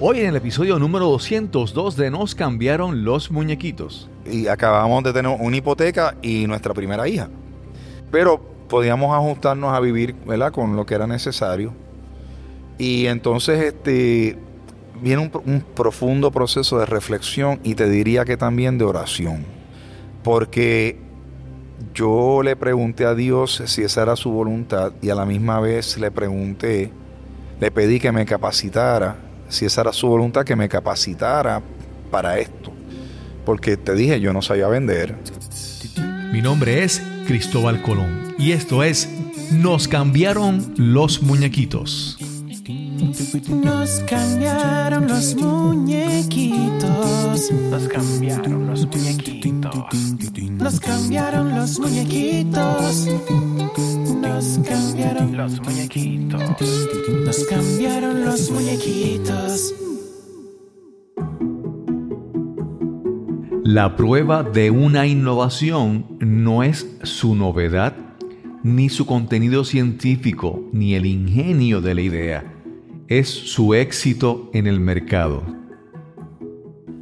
[0.00, 4.10] Hoy en el episodio número 202 de Nos cambiaron los muñequitos.
[4.26, 7.28] Y acabamos de tener una hipoteca y nuestra primera hija.
[8.10, 10.50] Pero podíamos ajustarnos a vivir ¿verdad?
[10.50, 11.72] con lo que era necesario.
[12.76, 14.36] Y entonces este,
[15.00, 19.44] viene un, un profundo proceso de reflexión y te diría que también de oración.
[20.24, 20.98] Porque
[21.94, 25.96] yo le pregunté a Dios si esa era su voluntad y a la misma vez
[25.98, 26.90] le pregunté,
[27.60, 31.62] le pedí que me capacitara, si esa era su voluntad, que me capacitara
[32.10, 32.72] para esto.
[33.44, 35.16] Porque te dije, yo no sabía vender.
[36.32, 39.08] Mi nombre es Cristóbal Colón y esto es
[39.52, 42.18] Nos cambiaron los muñequitos.
[43.48, 47.52] Nos cambiaron los muñequitos.
[47.52, 49.72] Nos cambiaron los muñequitos.
[50.50, 53.08] Nos cambiaron los muñequitos.
[54.26, 56.88] Nos cambiaron Los muñequitos.
[57.26, 59.74] Nos cambiaron los muñequitos.
[63.62, 67.94] La prueba de una innovación no es su novedad,
[68.62, 72.54] ni su contenido científico, ni el ingenio de la idea.
[73.08, 75.42] Es su éxito en el mercado.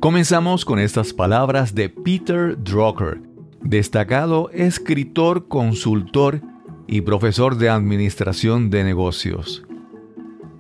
[0.01, 3.23] Comenzamos con estas palabras de Peter Drucker,
[3.61, 6.52] destacado escritor, consultor
[6.87, 9.63] y profesor de administración de negocios.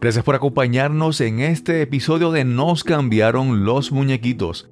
[0.00, 4.68] Gracias por acompañarnos en este episodio de Nos cambiaron los muñequitos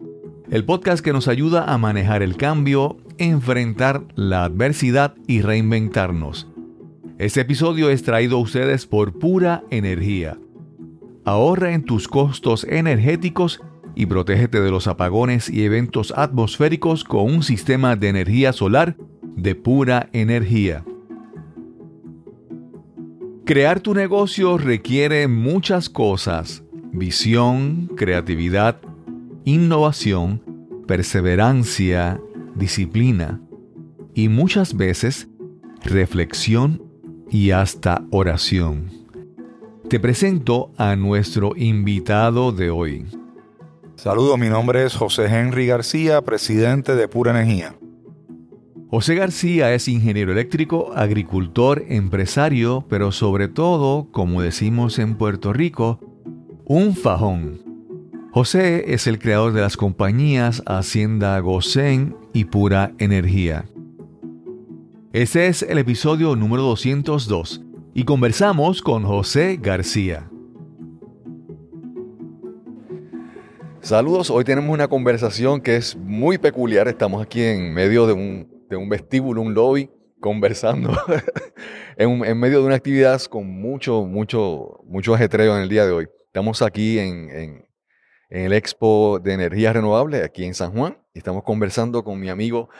[0.51, 6.49] el podcast que nos ayuda a manejar el cambio, enfrentar la adversidad y reinventarnos.
[7.19, 10.39] Este episodio es traído a ustedes por pura energía.
[11.25, 13.61] Ahorra en tus costos energéticos
[13.95, 18.97] y protégete de los apagones y eventos atmosféricos con un sistema de energía solar
[19.37, 20.85] de pura energía.
[23.51, 26.63] Crear tu negocio requiere muchas cosas,
[26.93, 28.77] visión, creatividad,
[29.45, 30.41] innovación,
[30.87, 32.21] perseverancia,
[32.55, 33.41] disciplina
[34.15, 35.27] y muchas veces
[35.83, 36.81] reflexión
[37.29, 38.89] y hasta oración.
[39.89, 43.07] Te presento a nuestro invitado de hoy.
[43.97, 47.75] Saludos, mi nombre es José Henry García, presidente de Pura Energía.
[48.91, 56.01] José García es ingeniero eléctrico, agricultor, empresario, pero sobre todo, como decimos en Puerto Rico,
[56.65, 57.63] un fajón.
[58.33, 63.65] José es el creador de las compañías Hacienda Gosén y Pura Energía.
[65.13, 67.63] Este es el episodio número 202
[67.95, 70.29] y conversamos con José García.
[73.83, 76.89] Saludos, hoy tenemos una conversación que es muy peculiar.
[76.89, 80.91] Estamos aquí en medio de un, de un vestíbulo, un lobby, conversando
[81.97, 86.09] en, medio de una actividad con mucho, mucho, mucho ajetreo en el día de hoy.
[86.27, 87.67] Estamos aquí en
[88.31, 92.71] el Expo de Energías Renovables, aquí en San Juan, y estamos conversando con mi amigo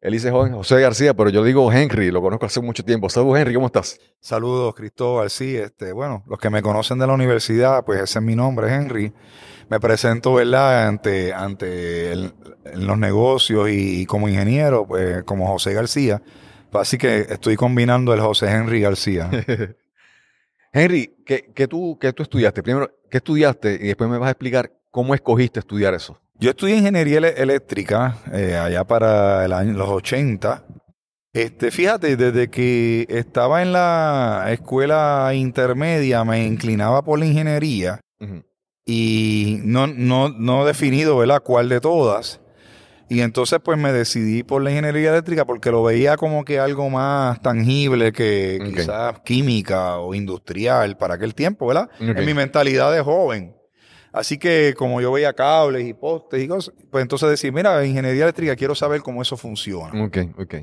[0.00, 3.10] él dice joven José García, pero yo digo Henry, lo conozco hace mucho tiempo.
[3.10, 4.00] Saludos, Henry, ¿cómo estás?
[4.18, 5.28] Saludos, Cristóbal.
[5.28, 8.74] Sí, este, bueno, los que me conocen de la universidad, pues ese es mi nombre,
[8.74, 9.12] Henry.
[9.70, 15.46] Me presento, ¿verdad?, ante, ante el, en los negocios y, y, como ingeniero, pues como
[15.46, 16.20] José García.
[16.72, 19.30] Así que estoy combinando el José Henry García.
[20.72, 22.64] Henry, ¿qué, qué, tú, ¿qué tú estudiaste?
[22.64, 23.74] Primero, ¿qué estudiaste?
[23.74, 26.20] Y después me vas a explicar cómo escogiste estudiar eso.
[26.34, 30.64] Yo estudié ingeniería eléctrica eh, allá para el año, los 80.
[31.32, 38.24] Este, fíjate, desde que estaba en la escuela intermedia me inclinaba por la ingeniería uh
[38.24, 38.44] -huh.
[38.92, 41.42] Y no, no, no he definido ¿verdad?
[41.44, 42.40] cuál de todas.
[43.08, 46.90] Y entonces pues me decidí por la ingeniería eléctrica porque lo veía como que algo
[46.90, 48.72] más tangible que okay.
[48.72, 51.88] quizás química o industrial para aquel tiempo, ¿verdad?
[51.96, 52.14] Okay.
[52.16, 53.54] En mi mentalidad de joven.
[54.12, 58.24] Así que como yo veía cables y postes y cosas, pues entonces decir, mira, ingeniería
[58.24, 60.04] eléctrica, quiero saber cómo eso funciona.
[60.04, 60.54] Ok, ok.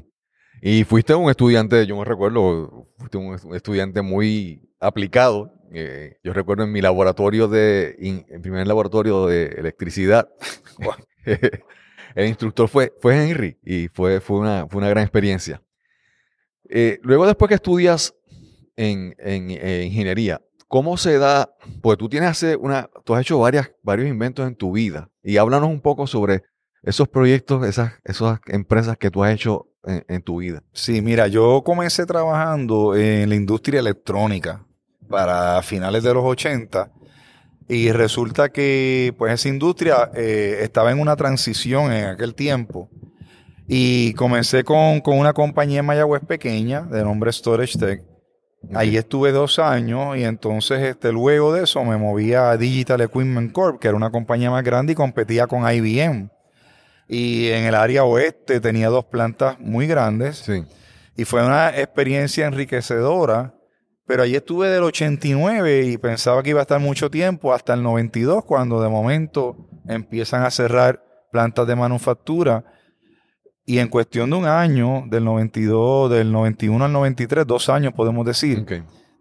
[0.61, 5.53] Y fuiste un estudiante, yo me recuerdo, fuiste un estudiante muy aplicado.
[5.73, 10.29] Eh, yo recuerdo en mi laboratorio de, en primer laboratorio de electricidad,
[12.15, 15.61] el instructor fue, fue Henry y fue, fue, una, fue una gran experiencia.
[16.69, 18.13] Eh, luego después que estudias
[18.75, 21.55] en, en, en ingeniería, ¿Cómo se da?
[21.81, 25.69] Pues tú tienes una, tú has hecho varias, varios inventos en tu vida y háblanos
[25.69, 26.43] un poco sobre
[26.83, 30.63] esos proyectos, esas, esas empresas que tú has hecho en, en, tu vida.
[30.73, 34.66] Sí, mira, yo comencé trabajando en la industria electrónica
[35.09, 36.91] para finales de los 80
[37.67, 42.89] y resulta que pues esa industria eh, estaba en una transición en aquel tiempo
[43.67, 48.01] y comencé con, con una compañía en Mayagüez pequeña de nombre Storage Tech
[48.73, 53.53] Ahí estuve dos años y entonces este, luego de eso me moví a Digital Equipment
[53.53, 56.29] Corp, que era una compañía más grande y competía con IBM.
[57.07, 60.63] Y en el área oeste tenía dos plantas muy grandes Sí.
[61.15, 63.53] y fue una experiencia enriquecedora.
[64.07, 67.83] Pero allí estuve del 89 y pensaba que iba a estar mucho tiempo, hasta el
[67.83, 72.63] 92, cuando de momento empiezan a cerrar plantas de manufactura.
[73.65, 78.25] Y en cuestión de un año, del 92, del 91 al 93, dos años podemos
[78.25, 78.65] decir,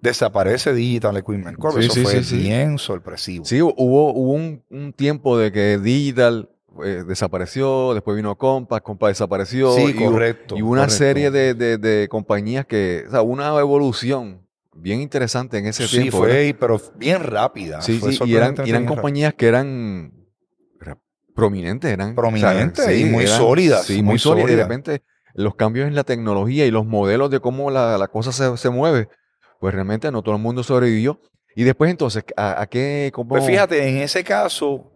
[0.01, 1.79] desaparece Digital Equipment Corp.
[1.81, 3.45] Sí, Eso sí, fue sí, bien sorpresivo.
[3.45, 3.73] Sí, hubo,
[4.13, 6.49] hubo un, un tiempo de que Digital
[6.85, 9.73] eh, desapareció, después vino Compass, Compass desapareció.
[9.73, 10.95] Sí, y hubo- correcto, Y una correcto.
[10.97, 14.46] serie de, de- de compañías que, o sea, una evolución
[14.79, 16.19] bien interesante en ese Sí, tiempo.
[16.19, 16.57] fue, ¿verdad?
[16.61, 17.81] pero bien rápida.
[17.83, 18.55] Sí, Fue sí, y eran,
[18.87, 20.13] compañías que eran
[20.81, 20.99] era-
[21.35, 24.51] prominentes, eran Prominentes y muy sólidas, Sí, muy sólidas.
[24.51, 25.03] Y de repente
[25.35, 28.71] los cambios en la tecnología y los modelos de cómo la, la cosa se, se
[28.71, 29.09] mueve,
[29.61, 31.21] pues realmente no todo el mundo sobrevivió.
[31.55, 33.11] Y después entonces, ¿a, a qué?
[33.15, 33.29] Cómo?
[33.31, 34.93] Pues fíjate, en ese caso,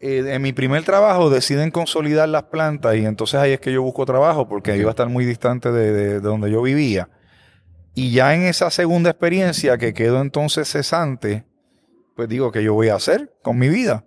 [0.00, 3.82] eh, en mi primer trabajo deciden consolidar las plantas y entonces ahí es que yo
[3.82, 4.76] busco trabajo porque Ok.
[4.78, 7.08] iba a estar muy distante de, de- de donde yo vivía.
[7.98, 11.44] Y ya en esa segunda experiencia que quedo entonces cesante,
[12.14, 14.04] pues digo, ¿qué yo voy a hacer con mi vida?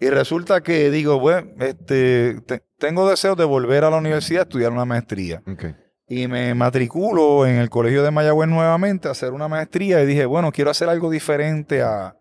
[0.00, 4.42] Y resulta que digo, bueno, este, te- tengo deseos de volver a la universidad a
[4.44, 5.42] estudiar una maestría.
[6.08, 10.24] Y me matriculo en el colegio de Mayagüez nuevamente a hacer una maestría y dije,
[10.26, 12.16] bueno, quiero hacer algo diferente a,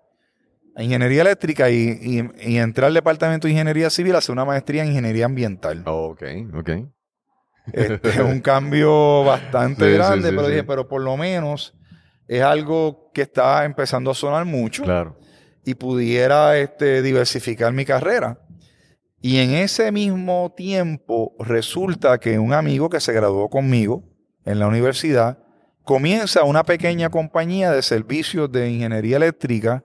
[0.75, 4.45] a ingeniería eléctrica y, y, y entré al departamento de ingeniería civil a hacer una
[4.45, 5.83] maestría en ingeniería ambiental.
[5.85, 6.21] Ok,
[6.53, 6.69] ok.
[7.73, 11.75] Este, es un cambio bastante Sí, grande, sí, pero dije, pero por lo menos
[12.27, 15.17] es algo que está empezando a sonar mucho Claro.
[15.65, 18.39] y pudiera este, diversificar mi carrera.
[19.21, 24.03] Y en ese mismo tiempo resulta que un amigo que se graduó conmigo
[24.45, 25.39] en la universidad
[25.83, 29.83] comienza una pequeña compañía de servicios de ingeniería eléctrica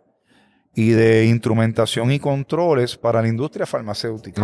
[0.74, 4.40] y de instrumentación y controles para la industria farmacéutica.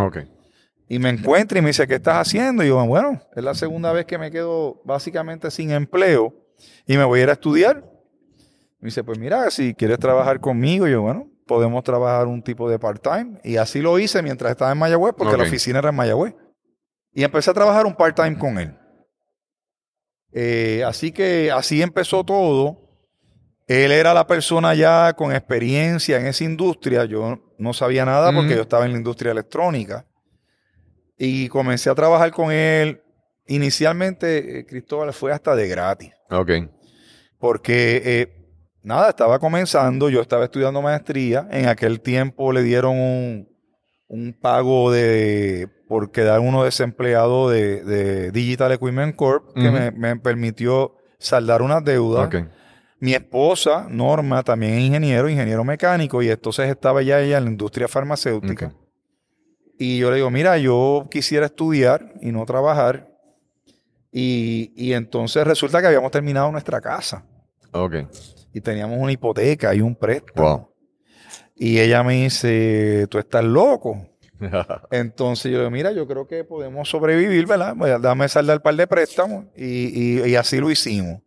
[0.91, 2.65] Y me encuentra y me dice, ¿qué estás haciendo?
[2.65, 6.35] Y yo, bueno, es la segunda vez que me quedo básicamente sin empleo
[6.85, 7.77] y me voy a ir a estudiar.
[8.81, 12.69] Me dice, pues mira, si quieres trabajar conmigo, y yo, bueno, podemos trabajar un tipo
[12.69, 13.39] de part-time.
[13.41, 16.35] Y así lo hice mientras estaba en Mayagüez, porque la oficina era en Mayagüez.
[17.13, 18.77] Y empecé a trabajar un part-time con él.
[20.33, 22.81] Eh, así que así empezó todo.
[23.65, 27.05] Él era la persona ya con experiencia en esa industria.
[27.05, 30.05] Yo no sabía nada porque yo estaba en la industria electrónica.
[31.23, 32.99] Y comencé a trabajar con él.
[33.45, 36.11] Inicialmente, eh, Cristóbal fue hasta de gratis.
[36.31, 36.49] Ok.
[37.37, 38.27] Porque, eh,
[38.81, 40.09] nada, estaba comenzando.
[40.09, 41.47] Yo estaba estudiando maestría.
[41.51, 43.47] En aquel tiempo le dieron un,
[44.07, 50.15] un pago de por quedar uno desempleado de, de Digital Equipment Corp que me, me
[50.15, 52.25] permitió saldar unas deudas.
[52.25, 52.47] Ok.
[52.99, 57.51] Mi esposa, Norma, también es ingeniero, ingeniero mecánico, y entonces estaba ya ella en la
[57.51, 58.73] industria farmacéutica.
[59.83, 63.07] Y yo le digo, mira, yo quisiera estudiar y no trabajar.
[64.11, 67.25] Y, y entonces resulta que habíamos terminado nuestra casa
[67.71, 67.95] Ok.
[68.53, 70.47] y teníamos una hipoteca y un préstamo.
[70.47, 70.67] Wow.
[71.55, 74.07] Y ella me dice, tú estás loco.
[74.91, 77.73] Entonces yo le digo, mira, yo creo que podemos sobrevivir, ¿verdad?
[77.75, 81.21] Voy a dame saldar el par de préstamos y, y- y así lo hicimos.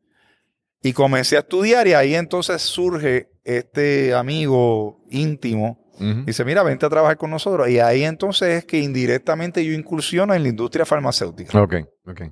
[0.82, 5.83] Y comencé a estudiar y ahí entonces surge este amigo íntimo.
[6.26, 7.69] Dice, mira, vente a trabajar con nosotros.
[7.69, 11.60] Y ahí entonces es que indirectamente yo incursiono en la industria farmacéutica.
[11.63, 11.74] Ok,
[12.06, 12.22] ok.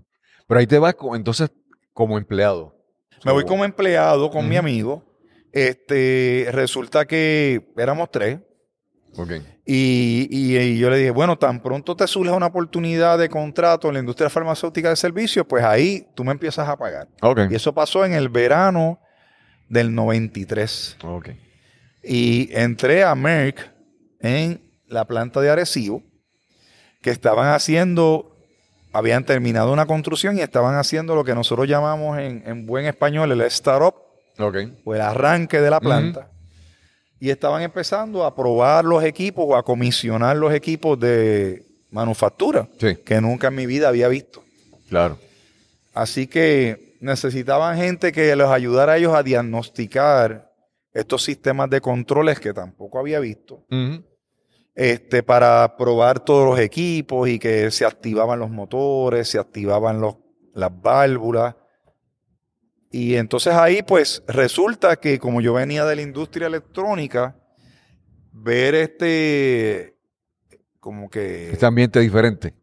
[0.49, 1.51] Pero ahí te vas entonces
[1.93, 2.77] como empleado.
[3.25, 5.05] Me voy como empleado con mi amigo.
[5.53, 8.41] Este, resulta que éramos tres.
[9.17, 9.31] Ok.
[9.65, 13.89] Y, y- y yo le dije, bueno, tan pronto te surge una oportunidad de contrato
[13.89, 17.09] en la industria farmacéutica de servicios, pues ahí tú me empiezas a pagar.
[17.21, 17.41] Ok.
[17.51, 18.99] Y eso pasó en el verano
[19.69, 20.97] del 93.
[21.05, 21.29] Ok.
[22.03, 23.71] Y entré a Merck
[24.21, 26.03] en la planta de Arecibo,
[27.01, 28.37] que estaban haciendo,
[28.93, 33.31] habían terminado una construcción y estaban haciendo lo que nosotros llamamos en, en buen español
[33.33, 33.95] el startup,
[34.39, 34.57] Ok.
[34.85, 36.29] o el arranque de la planta.
[37.21, 42.97] Y estaban empezando a probar los equipos o a comisionar los equipos de manufactura, Sí,
[43.05, 44.43] que nunca en mi vida había visto.
[44.89, 45.19] claro.
[45.95, 50.52] Así que necesitaban gente que los ayudara a ellos a diagnosticar
[50.93, 53.65] estos sistemas de controles que tampoco había visto,
[54.75, 60.17] este, para probar todos los equipos y que se activaban los motores, se activaban los,
[60.55, 61.57] las válvulas.
[62.91, 67.37] Y entonces ahí pues resulta que como yo venía de la industria electrónica,
[68.33, 69.97] ver este,
[70.79, 71.53] como que...
[71.53, 72.55] Este ambiente diferente.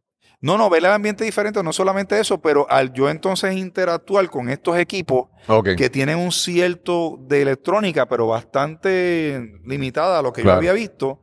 [0.41, 4.49] No, no, ver el ambiente diferente, no solamente eso, pero al yo entonces interactuar con
[4.49, 5.27] estos equipos
[5.75, 10.55] que tienen un cierto de electrónica, pero bastante limitada a lo que Claro.
[10.61, 11.19] yo había visto,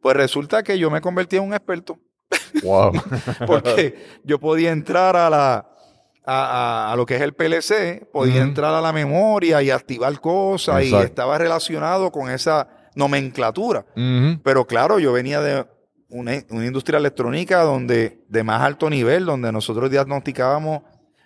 [0.00, 1.98] pues resulta que yo me convertí en un experto.
[2.62, 2.92] Wow.
[3.46, 5.66] Porque yo podía entrar a la
[6.24, 10.18] a, a- a lo que es el PLC, podía entrar a la memoria y activar
[10.20, 13.84] cosas y estaba relacionado con esa nomenclatura.
[14.44, 15.66] Pero claro, yo venía de
[16.10, 20.82] una, una industria electrónica donde de más alto nivel, donde nosotros diagnosticábamos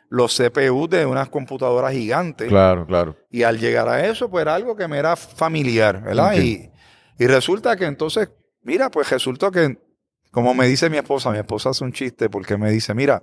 [0.09, 2.49] los CPU de unas computadoras gigantes.
[2.49, 3.17] Claro, claro.
[3.31, 6.37] Y al llegar a eso, pues era algo que me era familiar, ¿verdad?
[6.37, 6.71] Y,
[7.19, 8.31] y resulta que entonces,
[8.63, 9.79] mira, pues resultó que,
[10.31, 13.23] como me dice mi esposa, mi esposa hace un chiste porque me dice, mira,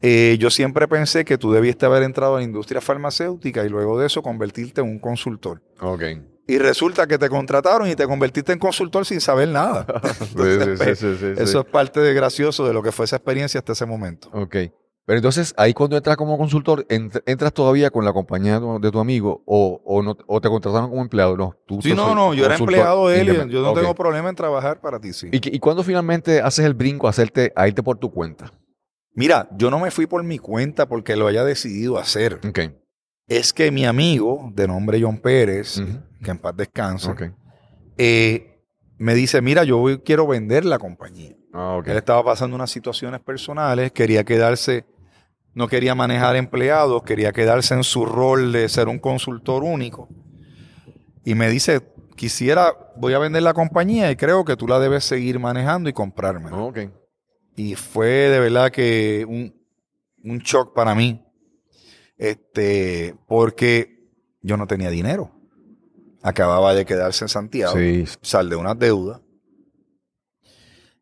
[0.00, 3.98] eh, yo siempre pensé que tú debiste haber entrado a la industria farmacéutica y luego
[3.98, 5.62] de eso convertirte en un consultor.
[5.80, 6.02] Ok.
[6.46, 9.86] Y resulta que te contrataron y te convertiste en consultor sin saber nada.
[10.14, 13.06] Sí, sí, pues, sí, sí, sí, Eso es parte de gracioso de lo que fue
[13.06, 14.28] esa experiencia hasta ese momento.
[14.32, 14.56] Ok.
[15.06, 18.98] Pero entonces, ahí cuando entras como consultor, ent- ¿entras todavía con la compañía de tu,
[18.98, 21.36] amigo o, o, no, o te contrataron como empleado?
[21.36, 24.34] No, tú Sí, no, no, yo era empleado de él yo no tengo problema en
[24.34, 25.28] trabajar para ti, sí.
[25.30, 28.52] ¿Y, ¿Y cuándo finalmente haces el brinco a, hacerte, a irte por tu cuenta?
[29.14, 32.40] Mira, yo no me fui por mi cuenta porque lo haya decidido hacer.
[32.48, 32.60] Ok.
[33.26, 35.80] Es que mi amigo, de nombre John Pérez,
[36.22, 37.10] que en paz descanse,
[37.96, 38.60] eh,
[38.98, 41.34] me dice, mira, yo voy- quiero vender la compañía.
[41.52, 41.80] Ah.
[41.84, 44.84] Él estaba pasando unas situaciones personales, quería quedarse,
[45.54, 50.08] no quería manejar empleados, quería quedarse en su rol de ser un consultor único.
[51.24, 51.80] Y me dice,
[52.16, 55.92] quisiera, voy a vender la compañía y creo que tú la debes seguir manejando y
[55.94, 56.50] comprarme.
[56.52, 56.78] Ok.
[57.56, 59.54] Y fue de verdad que un,
[60.22, 61.23] un shock para mí.
[62.16, 64.08] Este, porque
[64.42, 65.30] yo no tenía dinero.
[66.22, 68.04] Acababa de quedarse en Santiago, Sí.
[68.22, 69.20] sal de unas deudas.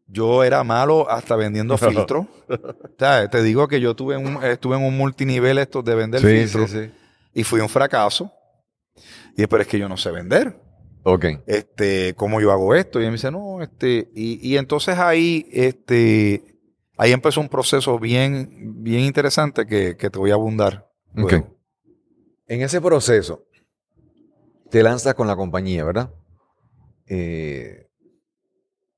[0.07, 2.27] Yo era malo hasta vendiendo filtros.
[2.49, 2.59] o
[2.99, 6.27] sea, te digo que yo tuve un, estuve en un multinivel estos de vender Sí,
[6.27, 6.91] filtros sí, sí.
[7.35, 8.31] y fui un fracaso.
[9.37, 10.61] Y pero es que yo no sé vender
[11.05, 11.25] Ok.
[11.47, 13.01] este, ¿cómo yo hago esto?
[13.01, 16.59] Y él me dice, no, este, y, y entonces ahí, este,
[16.99, 20.92] ahí empezó un proceso bien, bien interesante que, que te voy a abundar.
[21.15, 21.57] Luego.
[22.47, 23.45] En ese proceso,
[24.71, 26.11] te lanzas con la compañía, ¿verdad?
[27.07, 27.87] Eh,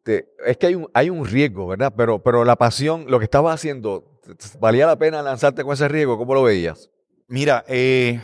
[0.03, 1.93] te- es que hay un, hay un riesgo, ¿verdad?
[1.97, 4.21] Pero, pero la pasión, lo que estabas haciendo,
[4.61, 6.17] ¿valía la pena lanzarte con ese riesgo?
[6.19, 6.91] ¿Cómo lo veías?
[7.29, 8.21] Mira, eh,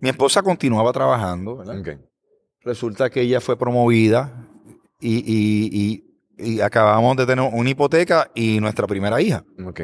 [0.00, 1.74] mi esposa continuaba trabajando, ¿verdad?
[2.60, 4.46] Resulta que ella fue promovida
[5.00, 9.44] y, y- y- y acabamos de tener una hipoteca y nuestra primera hija.
[9.64, 9.82] Ok.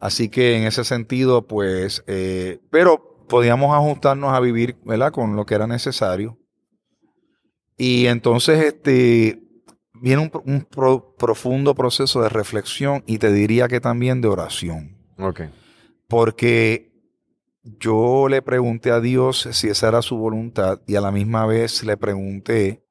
[0.00, 5.12] Así que en ese sentido, pues, eh, pero podíamos ajustarnos a vivir, ¿verdad?
[5.12, 6.38] Con lo que era necesario.
[7.76, 9.42] Y entonces, este,
[9.94, 14.28] viene un, pro- un pro- profundo proceso de reflexión y te diría que también de
[14.28, 14.96] oración.
[15.18, 15.42] Ok.
[16.08, 16.90] Porque
[17.62, 21.84] yo le pregunté a Dios si esa era su voluntad y a la misma vez
[21.84, 22.82] le pregunté,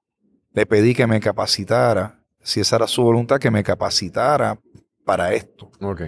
[0.53, 4.59] le pedí que me capacitara, si esa era su voluntad, que me capacitara
[5.05, 6.01] para esto Ok.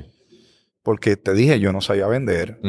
[0.83, 2.59] Porque te dije, yo no sabía vender.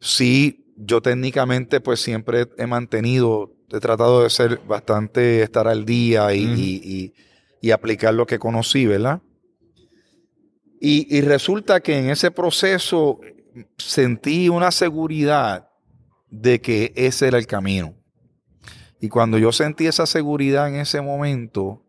[0.00, 6.34] Sí, yo técnicamente pues siempre he mantenido, he tratado de ser bastante, estar al día
[6.34, 7.12] y, y- y-
[7.60, 9.22] y aplicar lo que conocí, ¿verdad?
[10.80, 13.18] Y, y resulta que en ese proceso
[13.78, 15.68] sentí una seguridad
[16.28, 17.94] de que ese era el camino.
[19.00, 21.82] Y cuando yo sentí esa seguridad en ese momento,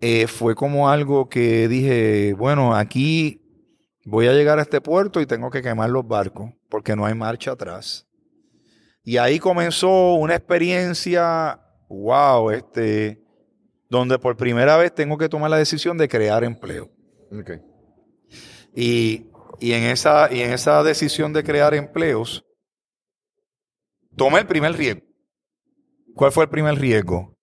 [0.00, 3.42] eh, fue como algo que dije, bueno, aquí
[4.08, 7.14] voy a llegar a este puerto y tengo que quemar los barcos porque no hay
[7.14, 8.08] marcha atrás.
[9.04, 13.22] Y ahí comenzó una experiencia, wow, este,
[13.88, 16.90] donde por primera vez tengo que tomar la decisión de crear empleo.
[17.30, 17.50] Ok.
[18.74, 19.26] Y,
[19.60, 22.44] y en esa, y en esa decisión de crear empleos,
[24.16, 25.02] tomé el primer riesgo.
[26.14, 27.36] ¿Cuál fue el primer riesgo?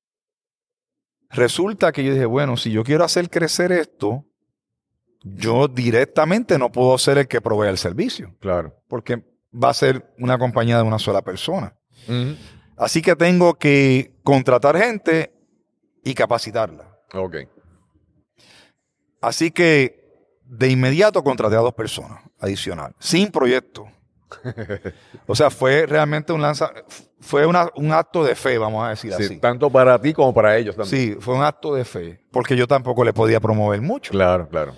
[1.30, 4.26] Resulta que yo dije, bueno, si yo quiero hacer crecer esto,
[5.28, 8.76] yo directamente no puedo ser el que provee el servicio, Claro.
[8.88, 11.76] porque va a ser una compañía de una sola persona.
[12.78, 15.34] Así que tengo que contratar gente
[16.04, 16.96] y capacitarla.
[17.14, 17.38] Ok.
[19.22, 20.04] Así que
[20.46, 23.88] de inmediato contraté a dos personas adicional, sin proyecto.
[25.28, 26.72] O sea, fue realmente un lanza,
[27.20, 29.38] fue una- un acto de fe, vamos a decir Sí, así.
[29.38, 31.14] tanto para ti como para ellos también.
[31.16, 34.12] Sí, fue un acto de fe, porque yo tampoco le podía promover mucho.
[34.12, 34.76] Claro, claro.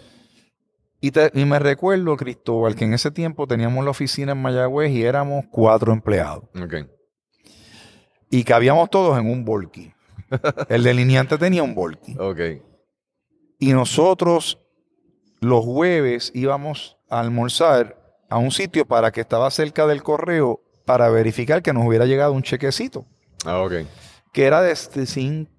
[1.00, 4.92] Y, te- y me recuerdo, Cristóbal, que en ese tiempo teníamos la oficina en Mayagüez
[4.92, 6.44] y éramos cuatro empleados.
[6.62, 6.74] Ok.
[8.30, 9.94] Y cabíamos todos en un volky.
[10.70, 12.16] El delineante tenía un volky.
[12.20, 12.40] Ok.
[13.60, 14.60] Y nosotros
[15.40, 17.96] los jueves íbamos a almorzar
[18.30, 22.34] a un sitio para que estaba cerca del correo para verificar que nos hubiera llegado
[22.34, 23.06] un chequecito,
[23.46, 23.74] Ah, ok.
[24.34, 24.74] que era de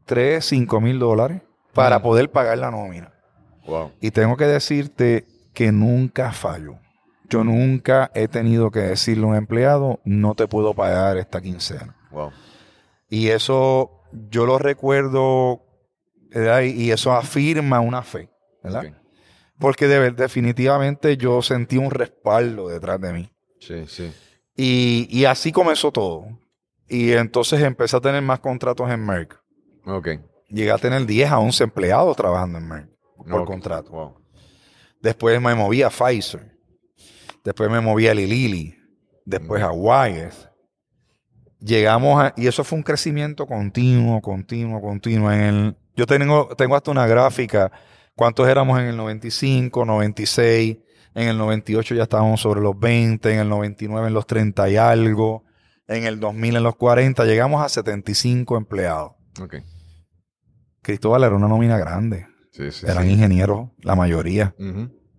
[0.05, 1.43] 3, 5 mil dólares
[1.75, 2.03] para Mm.
[2.03, 3.13] poder pagar la nómina.
[3.69, 3.93] Wow.
[4.01, 6.79] Y tengo que decirte que nunca fallo.
[7.29, 11.95] Yo nunca he tenido que decirle a un empleado, no te puedo pagar esta quincena.
[12.11, 12.33] Wow.
[13.11, 13.91] Y eso
[14.31, 15.63] yo lo recuerdo
[16.31, 16.63] ¿verdad?
[16.63, 18.31] y eso afirma una fe,
[18.63, 18.95] ¿verdad?
[19.59, 23.31] Porque de definitivamente yo sentí un respaldo detrás de mí.
[23.61, 24.13] Sí, sí.
[24.57, 26.27] Y, y así comenzó todo.
[26.89, 29.39] Y entonces empecé a tener más contratos en Merck.
[29.85, 30.09] Ok.
[30.49, 33.47] Llegué a tener 10 a 11 empleados trabajando en Merck por Ok.
[33.47, 33.91] contrato.
[33.91, 34.15] Wow.
[35.01, 36.57] Después me moví a Pfizer.
[37.45, 38.77] Después me moví a Lilly.
[39.25, 40.35] Después a Wyeth.
[41.61, 42.33] Llegamos a...
[42.37, 45.33] Y eso fue un crecimiento continuo, continuo, continuo.
[45.33, 47.73] En el, yo tengo, tengo hasta una gráfica.
[48.15, 50.79] ¿Cuántos éramos en el 95, 96?
[51.15, 53.33] En el 98 ya estábamos sobre los 20.
[53.33, 55.45] En el 99 en los 30 y algo.
[55.89, 57.25] En el 2000 en los 40.
[57.25, 59.13] Llegamos a 75 empleados.
[59.41, 59.57] Ok.
[60.83, 62.28] Cristóbal era una nómina grande.
[62.59, 62.87] Sí, sí.
[62.89, 63.13] Eran sí.
[63.13, 64.53] ingenieros, la mayoría.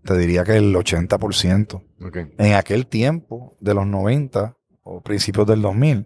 [0.03, 1.81] Te diría que el 80%.
[2.05, 2.17] Ok.
[2.37, 6.05] En aquel tiempo, de los 90 o principios del 2000,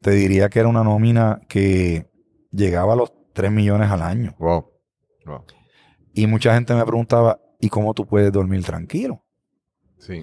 [0.00, 2.08] te diría que era una nómina que
[2.52, 4.36] llegaba a los 3 millones al año.
[4.38, 4.70] Wow.
[5.26, 5.44] Wow.
[6.12, 9.24] Y mucha gente me preguntaba, ¿y cómo tú puedes dormir tranquilo?
[9.98, 10.22] Sí.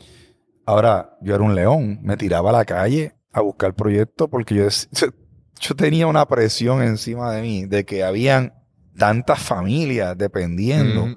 [0.65, 4.67] Ahora, yo era un león, me tiraba a la calle a buscar proyectos porque yo,
[5.59, 8.53] yo tenía una presión encima de mí de que habían
[8.97, 11.15] tantas familias dependiendo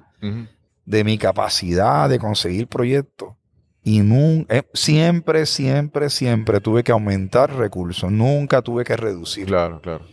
[0.85, 3.35] de mi capacidad de conseguir proyectos.
[3.83, 8.11] Y nun- eh, siempre, siempre, siempre tuve que aumentar recursos.
[8.11, 9.47] Nunca tuve que reducir.
[9.47, 10.05] Claro, claro.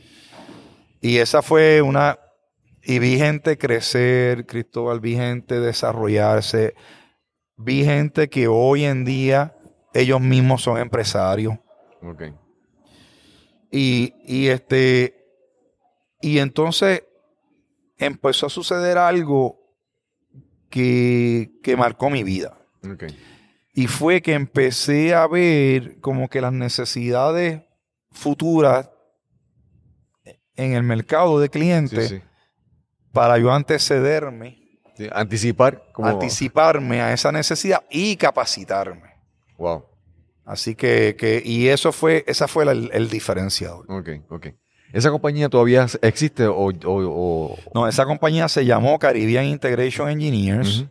[1.00, 2.18] Y esa fue una...
[2.82, 6.74] Y vi gente crecer, Cristóbal, vi gente desarrollarse.
[7.56, 9.56] Vi gente que hoy en día
[9.92, 11.54] ellos mismos son empresarios.
[12.02, 12.22] Ok.
[13.72, 15.14] Y, y este...
[16.20, 17.02] Y entonces
[17.98, 19.58] empezó a suceder algo
[20.70, 22.58] que, que marcó mi vida.
[23.74, 27.62] Y fue que empecé a ver como que las necesidades
[28.10, 28.90] futuras
[30.56, 32.20] en el mercado de Sí, clientes sí.
[33.12, 34.62] para yo antecederme,
[34.96, 35.82] Sí, Anticipar.
[35.92, 36.08] Como...
[36.08, 39.10] anticiparme a esa necesidad y capacitarme.
[39.58, 39.84] Wow.
[40.46, 43.84] Así que, que y eso fue, esa fue la- el, el diferenciador.
[43.92, 44.46] Ok, ok.
[44.96, 46.54] ¿Esa compañía todavía existe o...?
[46.54, 50.84] o, o- No, esa compañía se llamó Caribbean Integration Engineers.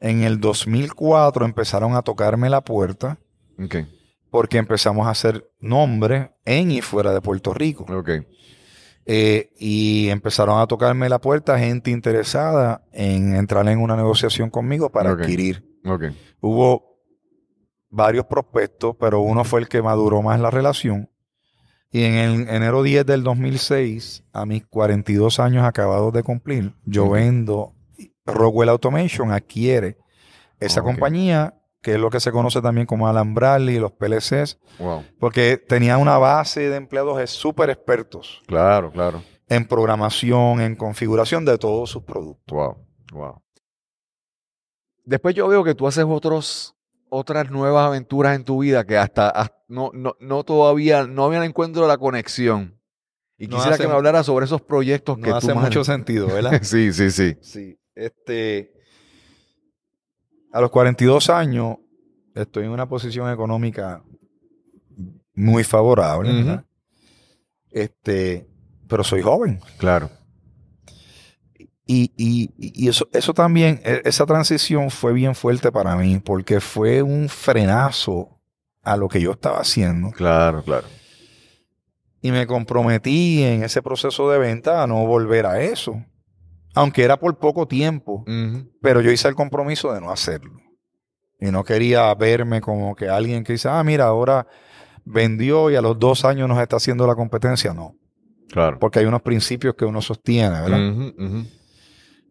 [0.00, 3.18] En el 2004 empezaron a tocarme la puerta
[3.62, 3.76] Ok,
[4.30, 7.84] porque empezamos a hacer nombre en y fuera de Puerto Rico.
[7.88, 8.10] ok.
[9.06, 14.90] Eh, y empezaron a tocarme la puerta gente interesada en entrar en una negociación conmigo
[14.90, 15.20] para Ok.
[15.20, 15.64] adquirir.
[15.84, 16.04] Ok,
[16.40, 16.98] Hubo
[17.88, 21.08] varios prospectos, pero uno fue el que maduró más la relación.
[21.90, 27.10] Y en el enero 10 del 2006, a mis 42 años acabados de cumplir, yo
[27.10, 27.72] vendo,
[28.24, 29.98] Rockwell Automation adquiere
[30.60, 35.02] esa compañía, que es lo que se conoce también como Alan Bradley, los PLCs, wow.
[35.18, 39.22] porque tenía una base de empleados súper expertos Claro, claro.
[39.48, 42.56] en programación, en configuración de todos sus productos.
[42.56, 42.76] Wow,
[43.12, 43.42] wow.
[45.04, 46.76] Después yo veo que tú haces otros,
[47.10, 51.42] otras nuevas aventuras en tu vida que hasta, hasta- no, no, no todavía, no habían
[51.44, 52.76] encuentro la conexión.
[53.38, 55.64] Y No quisiera hace- que me hablara sobre esos proyectos que No tú hace más-
[55.64, 56.60] mucho sentido, ¿verdad?
[56.62, 57.36] Sí, sí, sí.
[57.40, 57.78] sí.
[57.94, 58.72] Este,
[60.52, 61.76] a los 42 años
[62.34, 64.02] estoy en una posición económica
[65.34, 66.32] muy favorable.
[66.32, 66.64] ¿verdad?
[67.70, 68.46] Este,
[68.88, 69.60] pero soy joven.
[69.78, 70.10] Claro.
[71.92, 76.60] Y, y- y eso, eso también, e- esa transición fue bien fuerte para mí, porque
[76.60, 78.38] fue un frenazo
[78.82, 80.10] a lo que yo estaba haciendo.
[80.12, 80.86] Claro, claro.
[82.22, 86.04] Y me comprometí en ese proceso de venta a no volver a eso.
[86.74, 88.24] Aunque era por poco tiempo,
[88.80, 90.52] pero yo hice el compromiso de no hacerlo.
[91.40, 94.46] Y no quería verme como que alguien que dice, ah, mira, ahora
[95.04, 97.74] vendió y a los dos años nos está haciendo la competencia.
[97.74, 97.96] No,
[98.50, 98.78] Claro.
[98.78, 100.88] porque hay unos principios que uno sostiene, ¿verdad?
[101.18, 101.46] Ujú.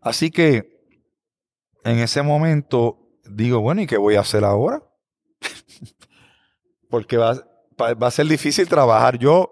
[0.02, 0.80] Así que
[1.84, 4.82] en ese momento digo, bueno, ¿y qué voy a hacer ahora?
[6.90, 7.34] porque va,
[7.80, 9.52] va- a ser difícil trabajar yo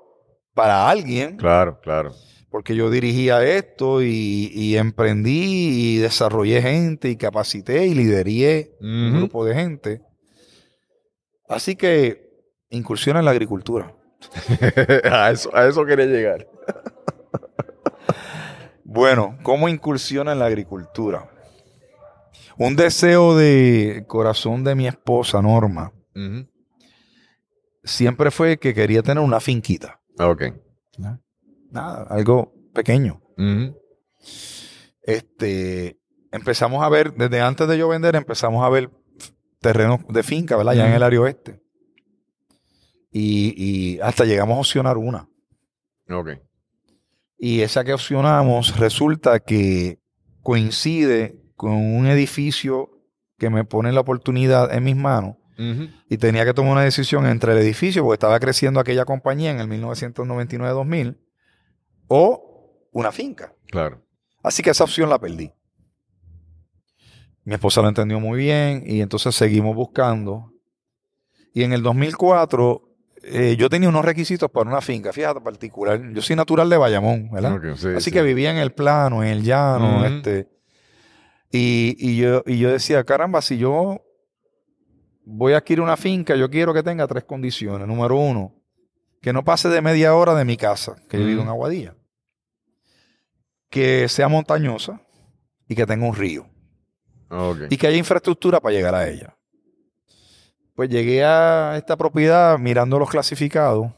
[0.54, 2.12] para alguien, Claro, claro.
[2.50, 9.18] porque yo dirigía esto y, y emprendí y desarrollé gente y capacité y lideré un
[9.18, 10.02] grupo de gente.
[11.48, 12.28] Así que
[12.70, 13.94] incursión en la agricultura.
[15.12, 16.48] a, eso, a eso quería llegar.
[18.98, 21.30] Bueno, ¿cómo incursiona en la agricultura?
[22.58, 25.94] Un deseo de corazón de mi esposa, Norma,
[27.84, 30.02] siempre fue que quería tener una finquita.
[30.18, 30.46] Ok.
[31.70, 33.22] Nada, algo pequeño.
[35.04, 36.00] Este,
[36.32, 38.90] empezamos a ver, desde antes de yo vender, empezamos a ver
[39.60, 40.74] terrenos de finca, ¿verdad?
[40.74, 41.62] Ya en el área oeste.
[43.12, 45.30] Y, y hasta llegamos a opcionar una.
[46.10, 46.47] Ok.
[47.38, 50.00] Y esa que opcionamos resulta que
[50.42, 52.92] coincide con un edificio
[53.38, 55.36] que me pone la oportunidad en mis manos
[56.08, 59.60] y tenía que tomar una decisión entre el edificio, porque estaba creciendo aquella compañía en
[59.60, 61.18] el 1999-2000,
[62.08, 63.56] o una finca.
[63.66, 64.04] Claro.
[64.44, 65.52] Así que esa opción la perdí.
[67.44, 70.54] Mi esposa lo entendió muy bien y entonces seguimos buscando.
[71.56, 72.87] Y en el 2004
[73.30, 76.02] eh, yo tenía unos requisitos para una finca, fíjate, particular.
[76.14, 77.60] Yo soy natural de Bayamón, ¿verdad?
[77.76, 78.12] Sí, Así sí.
[78.12, 80.50] que vivía en el plano, en el llano, este.
[81.52, 84.02] Y, y yo, y yo decía, caramba, si yo
[85.24, 87.88] voy a adquirir una finca, yo quiero que tenga tres condiciones.
[87.88, 88.56] Número uno,
[89.22, 91.50] que no pase de media hora de mi casa, que yo vivo en.
[91.50, 91.96] Aguadilla.
[93.70, 95.02] Que sea montañosa
[95.68, 96.48] y que tenga un río.
[97.70, 99.37] Y que haya infraestructura para llegar a ella.
[100.78, 103.92] Pues llegué a esta propiedad mirando los clasificados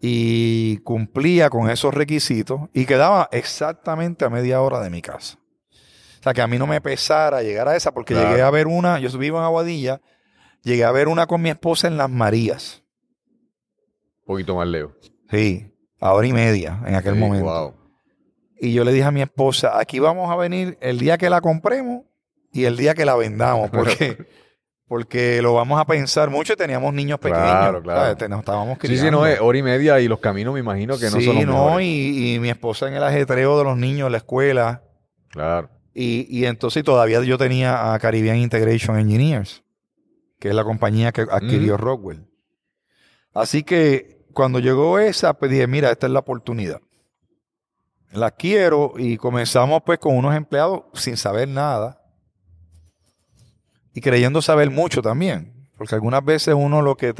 [0.00, 5.38] y cumplía con esos requisitos y quedaba exactamente a media hora de mi casa.
[6.18, 8.30] O sea, que a mí no me pesara llegar a esa porque Claro.
[8.30, 10.00] llegué a ver una, yo vivo en Aguadilla,
[10.64, 12.82] llegué a ver una con mi esposa en Las Marías.
[14.22, 14.92] Un poquito más lejos.
[15.30, 17.44] Sí, a hora y media en aquel Sí, momento.
[17.46, 17.74] Wow.
[18.60, 21.40] Y yo le dije a mi esposa, aquí vamos a venir el día que la
[21.40, 22.02] compremos
[22.52, 24.26] y el día que la vendamos, porque,
[24.88, 27.42] porque lo vamos a pensar mucho y teníamos niños pequeños.
[27.42, 28.28] Claro, claro.
[28.28, 29.04] Nos estábamos Sí, criando.
[29.04, 31.36] sí, no, es hora y media y los caminos me imagino que no Sí, son
[31.36, 34.82] los no, y, y mi esposa en el ajetreo de los niños en la escuela.
[35.28, 35.68] Claro.
[35.92, 39.62] Y, y entonces todavía yo tenía a Caribbean Integration Engineers,
[40.40, 42.24] que es la compañía que adquirió Rockwell.
[43.34, 46.80] Así que cuando llegó esa, pues dije, mira, esta es la oportunidad.
[48.12, 52.00] La quiero y comenzamos pues con unos empleados sin saber nada
[53.98, 57.12] y creyendo saber mucho también, porque algunas veces uno lo que,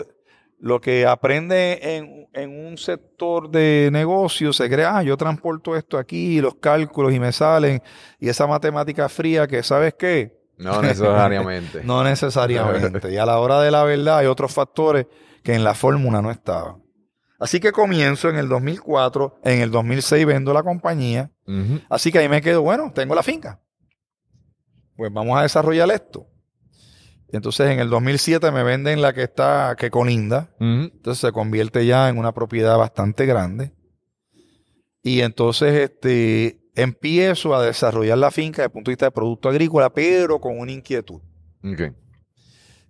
[0.60, 5.98] lo que aprende en, en un sector de negocio se cree, ah, yo transporto esto
[5.98, 7.82] aquí, los cálculos y me salen,
[8.20, 10.38] y esa matemática fría que, ¿sabes qué?
[10.56, 11.80] No necesariamente.
[11.84, 13.12] No necesariamente.
[13.12, 15.06] y a la hora de la verdad hay otros factores
[15.42, 16.80] que en la fórmula no estaban.
[17.40, 21.32] Así que comienzo en el 2004, en el 2006 vendo la compañía,
[21.88, 23.60] así que ahí me quedo, bueno, tengo la finca.
[24.96, 26.28] Pues vamos a desarrollar esto.
[27.30, 30.90] Y entonces en el 2007 me venden la que está, que colinda, Ujú.
[30.94, 33.72] entonces se convierte ya en una propiedad bastante grande.
[35.02, 39.48] Y entonces este, empiezo a desarrollar la finca desde el punto de vista de producto
[39.48, 41.20] agrícola, pero con una inquietud.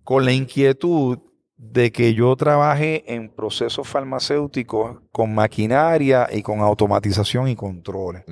[0.05, 1.19] Con la inquietud
[1.57, 8.23] de que yo trabaje en procesos farmacéuticos con maquinaria y con automatización y controles.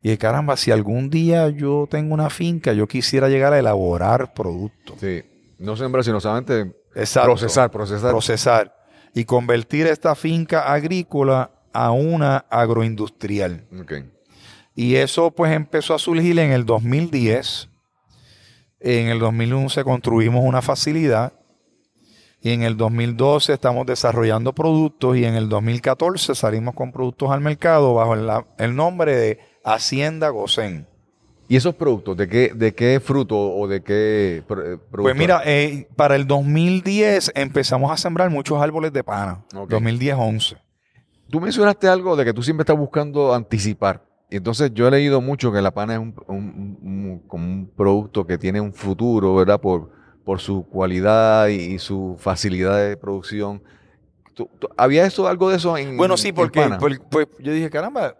[0.00, 4.32] Y de caramba, si algún día yo tengo una finca, yo quisiera llegar a elaborar
[4.32, 4.96] productos.
[5.00, 5.22] Sí.
[5.58, 7.30] No sembrar, sino solamente Exacto.
[7.30, 8.10] procesar, procesar.
[8.10, 8.74] procesar
[9.14, 13.66] y convertir esta finca agrícola a una agroindustrial.
[13.80, 13.92] Ok.
[14.74, 17.68] Y eso pues empezó a surgir en el 2010.
[18.80, 21.32] En el 2011 construimos una facilidad
[22.40, 27.40] y en el 2012 estamos desarrollando productos y en el 2014 salimos con productos al
[27.40, 29.40] mercado bajo el, el nombre de
[29.74, 30.86] Hacienda Gosén.
[31.50, 35.02] ¿Y esos productos, de qué, de qué fruto o de qué eh, producto?
[35.02, 39.44] Pues mira, eh, para el 2010 empezamos a sembrar muchos árboles de pana.
[39.54, 39.70] Ok.
[39.70, 40.58] 2010-11.
[41.30, 44.04] Tú mencionaste algo de que tú siempre estás buscando anticipar.
[44.30, 48.26] Entonces yo he leído mucho que la pana es un, un- un- como un producto
[48.26, 49.58] que tiene un futuro, ¿verdad?
[49.58, 49.90] Por,
[50.24, 53.62] por su cualidad y, y su facilidad de producción.
[54.34, 56.76] ¿Tú- tú- ¿Había eso, algo de eso en Bueno, sí, en porque pana?
[56.78, 58.16] pues, pues, yo dije, caramba,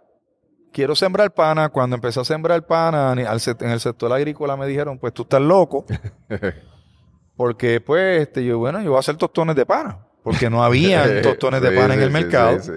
[0.72, 1.68] quiero sembrar pana.
[1.68, 5.84] Cuando empecé a sembrar pana en el sector agrícola me dijeron, pues tú estás loco.
[7.36, 9.98] porque pues, este, yo, bueno, yo voy a hacer tostones de pana.
[10.22, 12.60] Porque no había tostones de Sí, pana en el sí, mercado.
[12.60, 12.72] sí.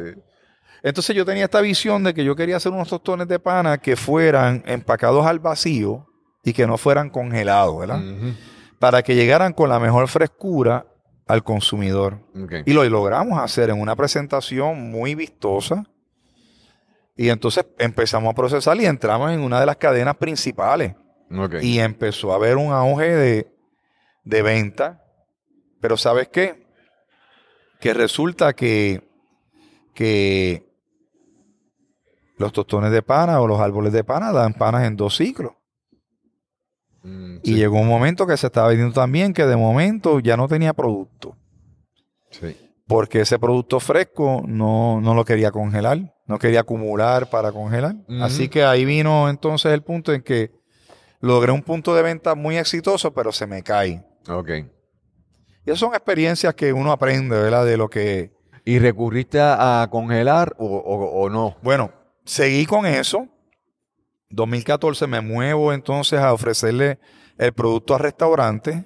[0.83, 3.95] Entonces yo tenía esta visión de que yo quería hacer unos tostones de pana que
[3.95, 6.07] fueran empacados al vacío
[6.43, 8.01] y que no fueran congelados, ¿verdad?
[8.79, 10.87] Para que llegaran con la mejor frescura
[11.27, 12.17] al consumidor.
[12.65, 15.85] Y lo logramos hacer en una presentación muy vistosa.
[17.21, 20.95] Y entonces empezamos a procesar y entramos en una de las cadenas principales.
[21.61, 23.53] Y empezó a haber un auge de,
[24.23, 25.03] de venta.
[25.79, 26.65] Pero ¿sabes qué?
[27.79, 29.07] Que resulta que,
[29.93, 30.65] que
[32.37, 35.53] los tostones de pana o los árboles de pana dan panas en dos ciclos.
[37.03, 40.47] Mm, Y llegó un momento que se estaba vendiendo también que de momento ya no
[40.47, 41.37] tenía producto.
[42.31, 42.57] sí.
[42.87, 47.95] Porque ese producto fresco no, no lo quería congelar, no quería acumular para congelar.
[48.21, 50.51] Así que ahí vino entonces el punto en que
[51.19, 54.03] logré un punto de venta muy exitoso, pero se me cae.
[54.27, 54.49] Ok.
[54.49, 57.65] Y esas son experiencias que uno aprende, ¿verdad?
[57.65, 58.31] De lo que...
[58.65, 61.57] ¿Y recurriste a, a congelar o, o- o no?
[61.61, 61.91] Bueno,
[62.25, 63.27] seguí con eso.
[64.29, 66.99] 2014 me muevo entonces a ofrecerle
[67.37, 68.83] el producto a restaurantes.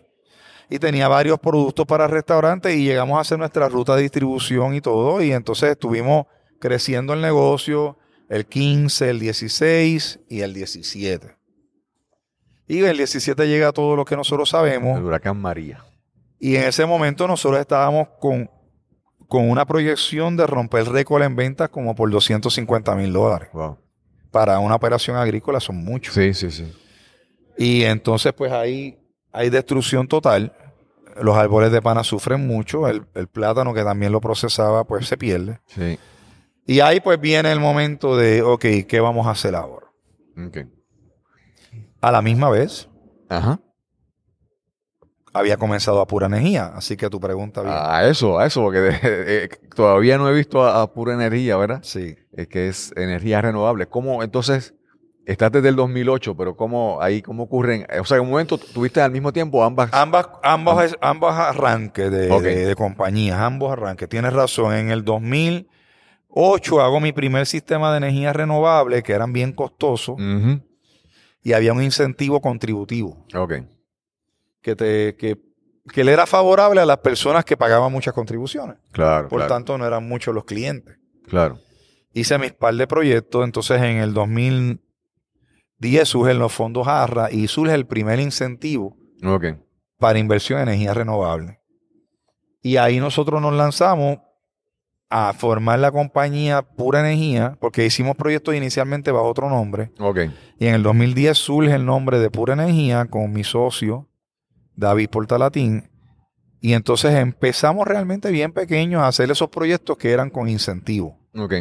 [0.70, 4.82] Y tenía varios productos para restaurantes y llegamos a hacer nuestra ruta de distribución y
[4.82, 5.22] todo.
[5.22, 6.26] Y entonces estuvimos
[6.60, 7.98] creciendo el negocio
[8.30, 11.36] el 15, el 16 y el 17.
[12.68, 14.98] Y el 17 llega todo lo que nosotros sabemos.
[14.98, 15.84] El huracán María.
[16.40, 18.50] Y en ese momento nosotros estábamos con,
[19.28, 23.50] con una proyección de romper récord en ventas como por 250 mil dólares.
[23.54, 23.78] Wow.
[24.32, 26.16] Para una operación agrícola son muchos.
[26.16, 26.72] Sí, sí, sí.
[27.58, 28.98] Y entonces pues ahí
[29.32, 30.54] hay destrucción total.
[31.22, 32.88] Los árboles de pana sufren mucho.
[32.90, 35.60] El, el plátano que también lo procesaba pues se pierde.
[35.68, 35.98] Sí.
[36.66, 39.88] Y ahí pues viene el momento de, ok, ¿qué vamos a hacer ahora?
[42.02, 42.90] A la misma vez
[43.30, 43.60] Ajá.
[45.34, 46.72] había comenzado a pura energía.
[46.76, 47.74] Así que tu pregunta bien.
[47.78, 51.58] A eso, a eso, porque de- eh, todavía no he visto a, a pura energía,
[51.58, 51.80] ¿verdad?
[51.84, 52.16] Sí.
[52.34, 53.88] Es que es energía renovable.
[53.88, 54.74] ¿Cómo, entonces,
[55.26, 57.86] estás desde el 2008, pero cómo, ahí, cómo ocurren?
[58.00, 59.90] O sea, en un momento tuviste al mismo tiempo ambas.
[59.94, 64.08] Ambas, ambos, ambos arranques de, de- de compañías, ambos arranques.
[64.10, 64.74] Tienes razón.
[64.76, 65.04] En el
[66.36, 70.18] 2008 hago mi primer sistema de energía renovable, que eran bien costosos,
[71.42, 73.54] y había un incentivo contributivo, Ok.
[74.62, 75.38] que, te, que,
[75.94, 78.78] que le era favorable a las personas que pagaban muchas contribuciones.
[78.92, 80.98] Claro, Por claro, tanto, no eran muchos los clientes.
[81.28, 81.60] claro.
[82.18, 84.80] Hice mis par de proyectos, entonces en el 2010
[86.08, 88.96] surgen los fondos ARRA y surge el primer incentivo
[90.00, 91.60] para inversión en energía renovable.
[92.62, 94.20] Y ahí nosotros nos lanzamos
[95.10, 99.92] a formar la compañía Pura Energía, porque hicimos proyectos inicialmente bajo otro nombre.
[100.00, 100.20] Ok.
[100.60, 104.08] Y en el 2010 surge el nombre de Pura Energía con mi socio,
[104.76, 105.90] David Portalatín.
[106.60, 111.20] Y entonces empezamos realmente bien pequeños a hacer esos proyectos que eran con incentivo.
[111.36, 111.54] Ok.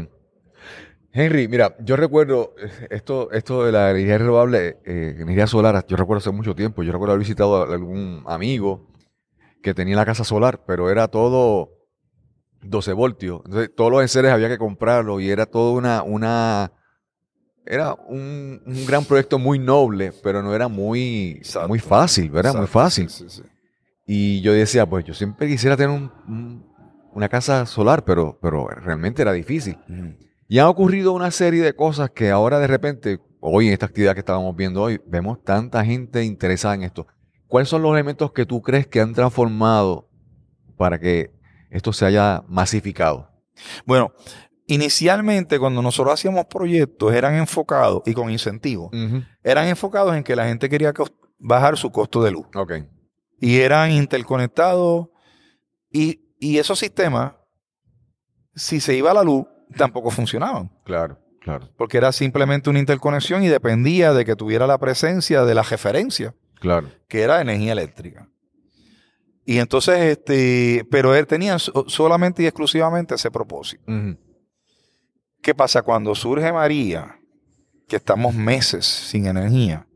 [1.13, 5.97] Henry, mira, yo recuerdo eh, esto, esto de la energía renovable, eh, energía solar, yo
[5.97, 8.89] recuerdo hace mucho tiempo, yo recuerdo haber visitado a algún amigo
[9.63, 11.74] que tenía la casa solar, pero era todo
[12.65, 13.43] 12 voltios.
[13.45, 16.73] Entonces, todos los enseres había que comprarlos y era todo una, una,
[17.67, 21.69] era un, un gran proyecto muy noble, pero no era muy, Exacto.
[21.69, 22.55] muy fácil, ¿verdad?
[22.55, 23.09] Muy fácil.
[23.09, 23.49] sí, sí, sí.
[24.07, 26.67] Y yo decía, pues yo siempre quisiera tener un- un-
[27.15, 29.79] una casa solar, pero, pero realmente era difícil.
[30.49, 34.13] Y han ocurrido una serie de cosas que ahora de repente, hoy en esta actividad
[34.15, 37.07] que estábamos viendo hoy, vemos tanta gente interesada en esto.
[37.47, 40.09] ¿Cuáles son los elementos que tú crees que han transformado
[40.77, 41.31] para que
[41.75, 43.29] esto se haya masificado?
[43.85, 44.13] Bueno,
[44.67, 48.91] inicialmente cuando nosotros hacíamos proyectos eran enfocados y con incentivos,
[49.43, 50.95] eran enfocados en que la gente quería
[51.39, 52.47] bajar su costo de luz.
[52.55, 52.73] Ok,
[53.41, 55.09] y eran interconectados
[55.91, 57.33] y, y esos sistemas,
[58.55, 59.45] si se iba la luz,
[59.77, 64.79] tampoco funcionaban, claro, claro, porque era simplemente una interconexión y dependía de que tuviera la
[64.79, 66.89] presencia de la referencia, claro.
[67.09, 68.29] que era energía eléctrica.
[69.47, 73.83] Y entonces, este, pero él tenía so- solamente y exclusivamente ese propósito.
[75.43, 77.19] ¿Qué pasa cuando surge María,
[77.89, 79.87] que estamos meses sin energía?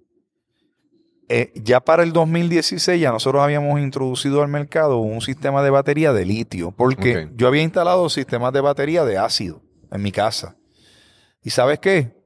[1.30, 6.14] eh, ya para el 2016 ya nosotros habíamos introducido al mercado un sistema de batería
[6.14, 9.60] de litio, porque yo había instalado sistemas de batería de ácido
[9.92, 10.56] en mi casa.
[11.42, 12.16] ¿Y sabes qué?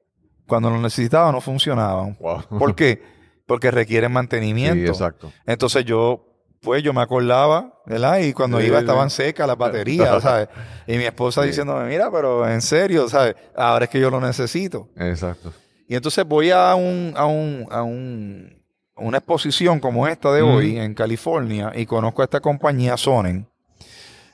[0.47, 2.17] Cuando lo necesitaba no funcionaban.
[2.21, 2.43] Wow.
[2.61, 3.03] ¿Por qué?
[3.47, 4.93] Porque requieren Sí, mantenimiento.
[4.93, 5.33] exacto.
[5.47, 6.32] Entonces yo,
[6.63, 8.21] pues yo me acordaba, ¿verdad?
[8.21, 10.49] Y cuando Sí, iba estaban secas las baterías, ¿sabes?
[10.87, 11.49] Y mi esposa Sí.
[11.49, 13.35] diciéndome, mira, pero en serio, ¿sabes?
[13.57, 14.89] Ahora es que yo lo necesito.
[14.97, 15.53] Exacto.
[15.89, 18.63] Y entonces voy a un, a un, a un,
[18.97, 23.49] una exposición como esta de hoy en California y conozco a esta compañía Sonen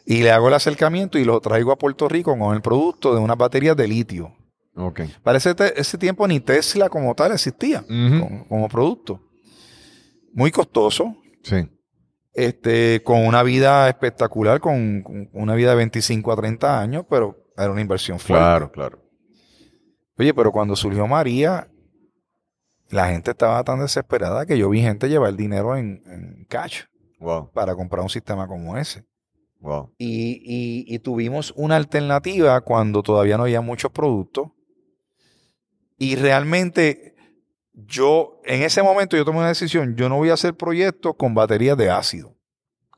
[0.04, 3.20] y le hago el acercamiento y lo traigo a Puerto Rico con el producto de
[3.20, 4.34] unas baterías de litio.
[4.76, 5.00] Ok.
[5.24, 7.82] Para ese, ese tiempo ni Tesla como tal existía
[8.48, 9.20] como producto.
[10.34, 11.66] Muy costoso, Sí.
[12.38, 17.36] Este, con una vida espectacular, con, con una vida de 25 a 30 años, pero
[17.56, 18.44] era una inversión fuerte.
[18.44, 19.02] Claro, claro.
[20.18, 21.68] Oye, pero cuando surgió María,
[22.90, 26.82] la gente estaba tan desesperada que yo vi gente llevar dinero en, en cash
[27.20, 29.04] Wow, para comprar un sistema como ese.
[29.60, 29.92] wow.
[29.98, 34.48] Y, y- y tuvimos una alternativa cuando todavía no había muchos productos.
[35.98, 37.14] Y realmente
[37.86, 41.34] yo, en ese momento yo tomé una decisión, yo no voy a hacer proyectos con
[41.34, 42.34] baterías de ácido.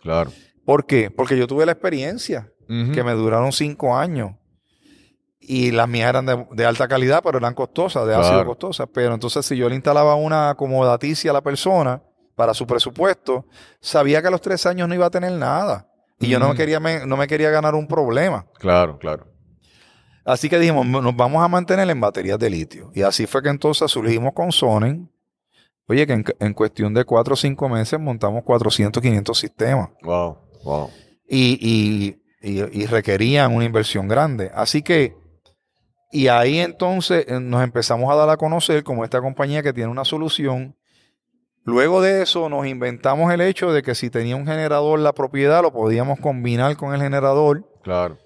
[0.00, 0.32] Claro.
[0.64, 1.10] ¿Por qué?
[1.10, 2.50] Porque yo tuve la experiencia
[2.92, 4.32] que me duraron cinco años.
[5.40, 8.88] Y las mías eran de, de alta calidad, pero eran costosas, de ácido costosas.
[8.92, 12.02] Pero entonces, si yo le instalaba una acomodaticia a la persona
[12.36, 13.46] para su presupuesto,
[13.80, 15.88] sabía que a los tres años no iba a tener nada.
[16.20, 18.46] Y yo no me quería, me- no me quería ganar un problema.
[18.58, 19.26] Claro, claro.
[20.24, 22.90] Así que dijimos, nos vamos a mantener en baterías de litio.
[22.94, 25.10] Y así fue que entonces surgimos con Sonen.
[25.88, 29.88] Oye, que en, en cuestión de cuatro o cinco meses montamos 400, 500 sistemas.
[30.02, 30.90] Wow, wow.
[31.28, 34.50] y, y- y- y requerían una inversión grande.
[34.54, 35.14] Así que,
[36.12, 39.90] y ahí entonces eh, nos empezamos a dar a conocer como esta compañía que tiene
[39.90, 40.76] una solución.
[41.64, 45.60] Luego de eso nos inventamos el hecho de que si tenía un generador la propiedad
[45.60, 48.16] lo podíamos combinar con el generador Claro.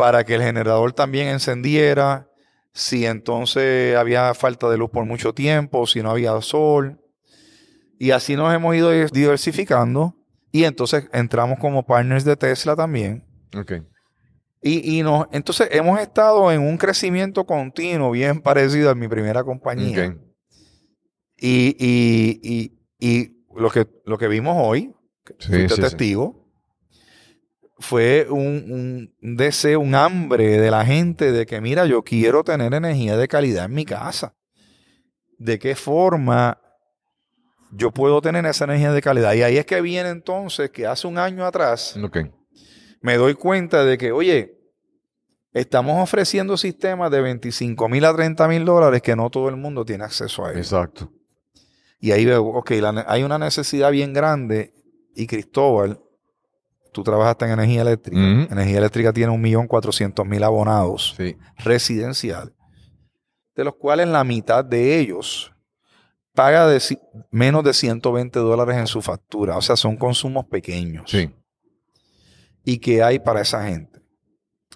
[0.00, 2.28] Para que el generador también encendiera,
[2.72, 7.00] si entonces había falta de luz por mucho tiempo, si no había sol.
[7.98, 10.14] Y así nos hemos ido diversificando
[10.52, 13.24] y entonces entramos como partners de Tesla también.
[13.56, 13.72] Ok.
[14.62, 19.44] Y, y nos, entonces hemos estado en un crecimiento continuo bien parecido a mi primera
[19.44, 20.08] compañía.
[20.08, 20.16] Ok.
[21.36, 24.92] Y, y- y- y lo, que, lo que vimos hoy,
[25.38, 25.80] sí, sí.
[25.80, 26.39] testigo,
[27.80, 32.72] fue un, un deseo, un hambre de la gente de que, mira, yo quiero tener
[32.74, 34.34] energía de calidad en mi casa.
[35.38, 36.60] ¿De qué forma
[37.72, 39.32] yo puedo tener esa energía de calidad?
[39.32, 41.96] Y ahí es que viene entonces que hace un año atrás
[43.00, 44.58] me doy cuenta de que, oye,
[45.52, 49.84] estamos ofreciendo sistemas de 25 mil a 30 mil dólares que no todo el mundo
[49.84, 50.72] tiene acceso a ellos.
[50.72, 51.10] Exacto.
[51.98, 54.74] Y ahí veo, ok, la hay una necesidad bien grande
[55.14, 56.00] y Cristóbal,
[56.92, 58.18] tú trabajaste en energía eléctrica.
[58.20, 58.52] Ujú.
[58.52, 61.36] Energía eléctrica tiene 1.400.000 abonados Sí.
[61.58, 62.54] residencial,
[63.54, 65.52] de los cuales la mitad de ellos
[66.34, 66.80] paga de
[67.30, 69.56] menos de 120 dólares en su factura.
[69.56, 71.10] O sea, son consumos pequeños.
[71.10, 71.30] Sí.
[72.64, 74.00] ¿Y qué hay para esa gente?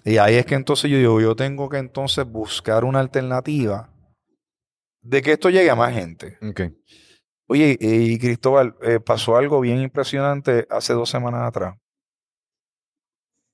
[0.03, 3.89] Y ahí es que entonces yo digo, yo tengo que entonces buscar una alternativa
[5.01, 6.37] de que esto llegue a más gente.
[6.47, 6.61] Ok.
[7.47, 11.75] Oye, y Cristóbal, eh, pasó algo bien impresionante hace dos semanas atrás.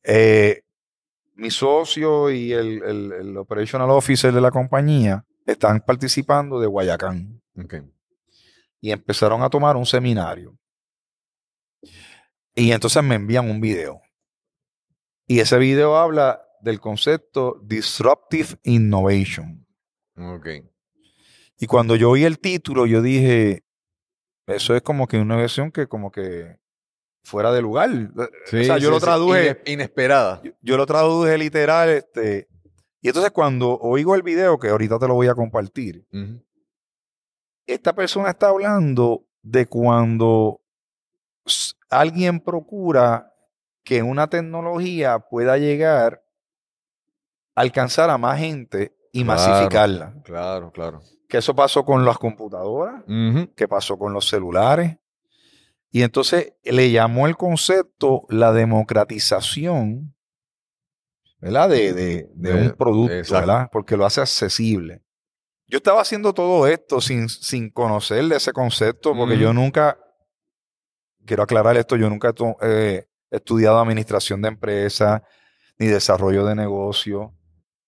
[0.03, 0.63] Eh,
[1.35, 7.41] mi socio y el, el- el operational officer de la compañía están participando de Guayacán
[8.79, 10.57] y empezaron a tomar un seminario.
[12.55, 14.01] Y entonces me envían un video.
[15.27, 19.65] Y ese video habla del concepto Disruptive Innovation.
[20.17, 20.47] Ok.
[21.57, 23.63] Y cuando yo oí el título, yo dije,
[24.47, 26.57] eso es como que una versión que como que
[27.23, 27.89] fuera de lugar.
[28.15, 30.41] o sea, yo sí, lo traduje, Ine- inesperada.
[30.43, 32.47] yo, yo lo traduje literal, este.
[33.01, 36.05] Y entonces cuando oigo el video, que ahorita te lo voy a compartir,
[37.65, 40.62] esta persona está hablando de cuando
[41.89, 43.34] alguien procura
[43.84, 46.23] que una tecnología pueda llegar
[47.55, 49.39] a alcanzar a más gente y Claro.
[49.41, 50.13] masificarla.
[50.23, 51.01] Claro, claro.
[51.27, 53.03] Que eso pasó con las computadoras,
[53.55, 54.97] que pasó con los celulares.
[55.91, 60.15] Y entonces le llamó el concepto la democratización,
[61.39, 61.69] ¿verdad?
[61.69, 63.47] De, de- de De- un producto, exacto.
[63.47, 63.69] ¿verdad?
[63.71, 65.04] Porque lo hace accesible.
[65.67, 69.97] Yo estaba haciendo todo esto sin, sin conocer de ese concepto, porque yo nunca,
[71.25, 75.21] quiero aclarar esto, yo nunca he to- he estudiado administración de empresas
[75.77, 77.34] ni desarrollo de negocio.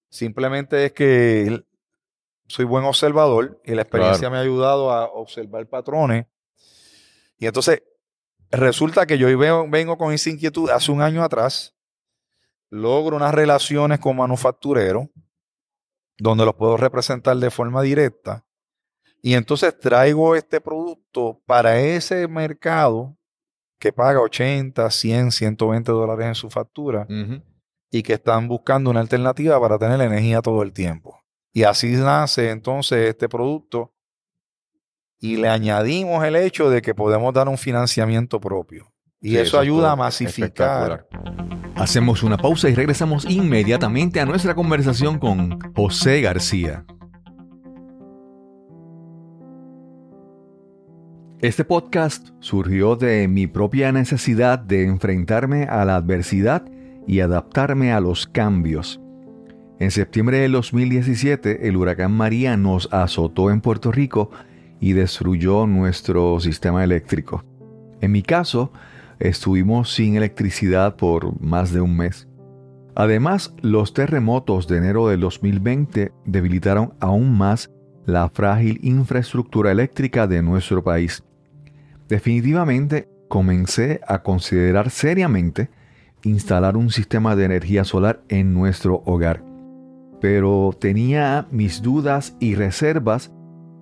[0.10, 1.64] Simplemente es que
[2.48, 4.32] soy buen observador y la experiencia Claro.
[4.32, 6.26] me ha ayudado a observar patrones.
[7.38, 7.84] Y entonces
[8.54, 11.76] resulta que yo veo- vengo con esa inquietud hace un año atrás,
[12.70, 15.08] logro unas relaciones con manufactureros
[16.18, 18.46] donde los puedo representar de forma directa
[19.22, 23.18] y entonces traigo este producto para ese mercado
[23.80, 27.06] que paga 80, 100, 120 dólares en su factura
[27.92, 31.20] y que están buscando una alternativa para tener energía todo el tiempo.
[31.52, 33.93] Y así nace entonces este producto
[35.24, 38.92] y le añadimos el hecho de que podemos dar un financiamiento propio.
[39.22, 41.08] Y Sí, eso es ayuda a masificar.
[41.76, 46.86] Hacemos una pausa y regresamos inmediatamente a nuestra conversación con José García.
[51.40, 56.66] Este podcast surgió de mi propia necesidad de enfrentarme a la adversidad
[57.08, 59.00] y adaptarme a los cambios.
[59.80, 64.30] En septiembre del 2017, el huracán María nos azotó en Puerto Rico
[64.84, 67.46] y destruyó nuestro sistema eléctrico.
[68.02, 68.74] En mi caso,
[69.18, 72.28] estuvimos sin electricidad por más de un mes.
[72.94, 77.72] Además, los terremotos de enero del 2020 debilitaron aún más
[78.06, 81.24] la frágil infraestructura eléctrica de nuestro país.
[82.10, 85.70] Definitivamente comencé a considerar seriamente
[86.24, 89.46] instalar un sistema de energía solar en nuestro hogar,
[90.20, 93.32] pero tenía mis dudas y reservas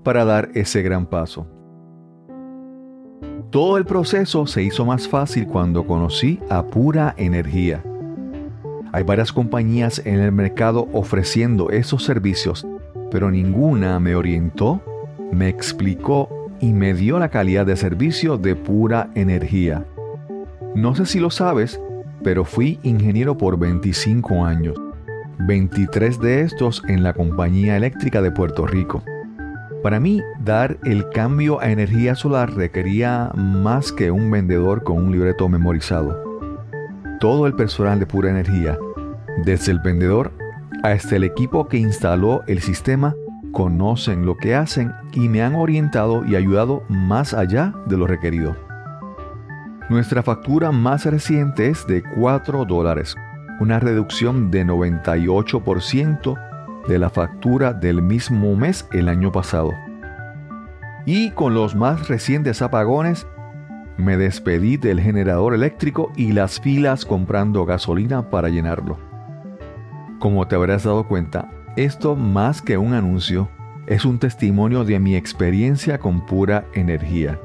[0.03, 1.47] para dar ese gran paso.
[3.51, 7.83] Todo el proceso se hizo más fácil cuando conocí a Pura Energía.
[8.93, 12.65] Hay varias compañías en el mercado ofreciendo esos servicios,
[13.09, 14.81] pero ninguna me orientó,
[15.31, 16.29] me explicó
[16.61, 19.85] y me dio la calidad de servicio de Pura Energía.
[20.73, 21.79] No sé si lo sabes,
[22.23, 24.75] pero fui ingeniero por 25 años,
[25.39, 29.03] 23 de estos en la Compañía Eléctrica de Puerto Rico.
[29.83, 35.11] Para mí, dar el cambio a energía solar requería más que un vendedor con un
[35.11, 36.23] libreto memorizado.
[37.19, 38.77] Todo el personal de pura energía,
[39.43, 40.33] desde el vendedor
[40.83, 43.15] hasta el equipo que instaló el sistema,
[43.51, 48.55] conocen lo que hacen y me han orientado y ayudado más allá de lo requerido.
[49.89, 53.15] Nuestra factura más reciente es de 4 dólares,
[53.59, 56.50] una reducción de 98%
[56.87, 59.71] de la factura del mismo mes el año pasado.
[61.05, 63.27] Y con los más recientes apagones,
[63.97, 68.97] me despedí del generador eléctrico y las filas comprando gasolina para llenarlo.
[70.19, 73.49] Como te habrás dado cuenta, esto más que un anuncio,
[73.87, 77.39] es un testimonio de mi experiencia con pura energía.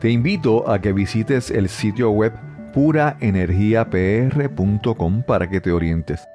[0.00, 2.32] Te invito a que visites el sitio web
[2.74, 6.26] puraenergiapr.com para que te orientes.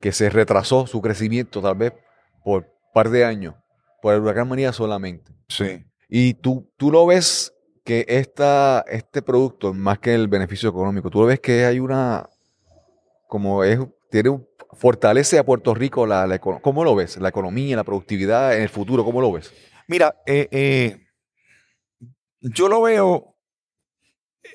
[0.00, 1.92] que se retrasó su crecimiento tal vez
[2.42, 3.54] por un par de años,
[4.02, 5.30] por el huracán María solamente.
[5.46, 5.84] Sí.
[6.10, 7.54] Y tú, tú lo ves
[7.84, 12.28] que esta, este producto, más que el beneficio económico, tú lo ves que hay una,
[13.28, 13.78] como es,
[14.10, 17.16] tiene un, fortalece a Puerto Rico la, la ¿cómo lo ves?
[17.18, 19.52] La economía, la productividad en el futuro, ¿cómo lo ves?
[19.86, 21.06] Mira, eh, eh,
[22.40, 23.36] yo lo veo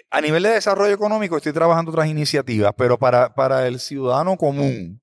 [0.10, 5.02] a nivel de desarrollo económico, estoy trabajando otras iniciativas, pero para, para el ciudadano común,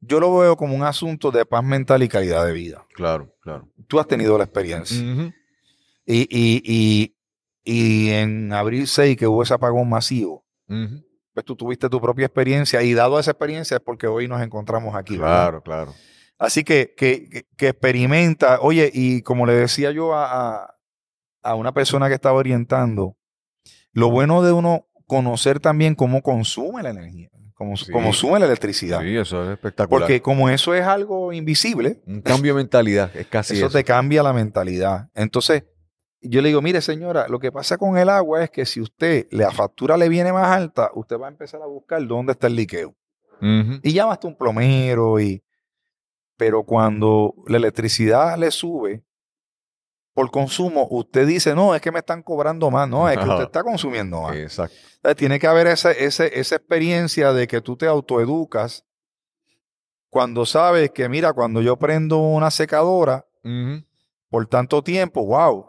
[0.00, 2.86] yo lo veo como un asunto de paz mental y calidad de vida.
[2.94, 3.68] Claro, claro.
[3.86, 4.98] Tú has tenido la experiencia.
[4.98, 5.32] Ujú.
[6.12, 7.14] Y, y, y,
[7.64, 12.82] y en abril 6, que hubo ese apagón masivo, pues tú tuviste tu propia experiencia
[12.82, 15.16] y dado esa experiencia es porque hoy nos encontramos aquí.
[15.16, 15.34] ¿verdad?
[15.42, 15.94] Claro, claro.
[16.38, 18.60] Así que, que, que- experimenta.
[18.60, 20.24] Oye, y como le decía yo a,
[20.64, 20.74] a-
[21.42, 23.16] a una persona que estaba orientando,
[23.92, 27.90] lo bueno de uno conocer también cómo consume la energía, cómo Sí.
[27.92, 29.00] consume la electricidad.
[29.02, 30.00] Sí, eso es espectacular.
[30.02, 33.76] Porque como eso es algo invisible, un cambio de mentalidad, es casi eso eso.
[33.78, 35.08] te cambia la mentalidad.
[35.14, 35.64] Entonces,
[36.22, 39.26] yo le digo, mire señora, lo que pasa con el agua es que si usted,
[39.30, 42.56] la factura le viene más alta, usted va a empezar a buscar dónde está el
[42.56, 42.94] liqueo.
[43.42, 45.42] Y llama hasta un plomero y...
[46.36, 49.02] Pero cuando la electricidad le sube
[50.12, 52.86] por consumo, usted dice, no, es que me están cobrando más.
[52.86, 54.36] No, es que usted está consumiendo más.
[54.36, 54.76] Exacto.
[55.16, 58.84] Tiene que haber esa, esa experiencia de que tú te autoeducas
[60.10, 63.26] cuando sabes que, mira, cuando yo prendo una secadora
[64.28, 65.66] por tanto tiempo, wow,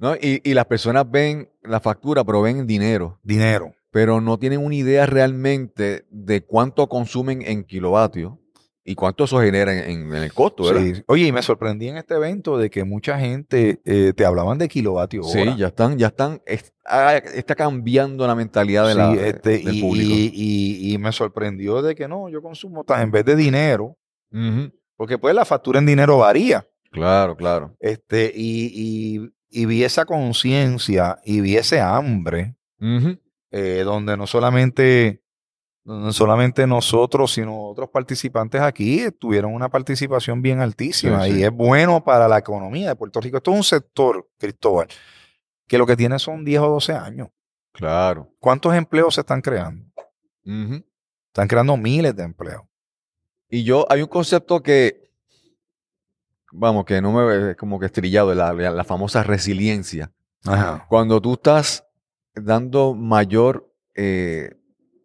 [0.00, 0.14] ¿No?
[0.16, 3.72] Y, y las personas ven la factura, pero ven dinero, dinero.
[3.92, 8.32] pero no tienen una idea realmente de cuánto consumen en kilovatios
[8.82, 10.80] y cuánto eso genera en, en- el costo, ¿verdad?
[10.82, 11.02] Sí.
[11.06, 14.68] Oye, y me sorprendí en este evento de que mucha gente eh, te hablaban de
[14.68, 19.18] kilovatios Sí, ya están, ya están, es- ah, está cambiando la mentalidad de la, Sí,
[19.20, 20.10] este, del y, público.
[20.14, 23.98] y- y- y me sorprendió de que no, yo consumo tan, en vez de dinero,
[24.96, 26.66] porque pues la factura en dinero varía.
[26.90, 27.76] Claro, claro.
[27.78, 32.56] Este, y, y- vi esa conciencia y vi ese hambre,
[33.50, 35.22] eh, donde no solamente,
[35.84, 41.38] no solamente nosotros, sino otros participantes aquí tuvieron una participación bien altísima Sí, sí.
[41.40, 43.38] y es bueno para la economía de Puerto Rico.
[43.38, 44.86] Esto es un sector, Cristóbal,
[45.66, 47.28] que lo que tiene son 10 o 12 años.
[47.72, 48.32] Claro.
[48.38, 49.84] ¿Cuántos empleos se están creando?
[50.44, 52.62] Están creando miles de empleos.
[53.48, 54.99] Y yo, hay un concepto que,
[56.52, 60.12] vamos, que no me, como que estrillado, la, la, famosa resiliencia.
[60.44, 60.86] Ajá.
[60.88, 61.84] Cuando tú estás
[62.34, 64.54] dando mayor eh,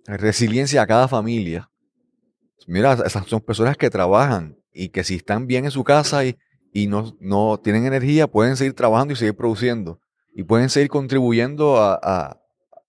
[0.05, 1.69] resiliencia a cada familia,
[2.67, 6.37] mira, esas son personas que trabajan y que si están bien en su casa y,
[6.73, 9.99] y no, no tienen energía, pueden seguir trabajando y seguir produciendo.
[10.33, 12.41] Y pueden seguir contribuyendo a, a-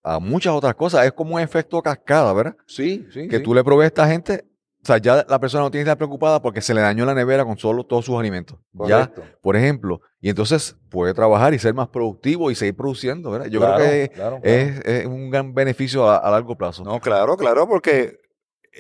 [0.09, 1.05] a muchas otras cosas.
[1.05, 2.57] Es como un efecto cascada, ¿verdad?
[2.67, 3.27] Sí, sí.
[3.27, 3.43] que sí.
[3.43, 4.45] tú le provees a esta gente,
[4.87, 7.13] o sea, ya la persona no tiene que estar preocupada porque se le dañó la
[7.13, 8.57] nevera con solo todos sus alimentos.
[8.87, 9.11] Ya,
[9.43, 13.49] por ejemplo, y entonces puede trabajar y ser más productivo y seguir produciendo, ¿verdad?
[13.49, 14.57] Yo Claro, creo que claro, claro.
[14.57, 16.85] es, es un gran beneficio a, a largo plazo.
[16.85, 18.17] No, claro, claro, porque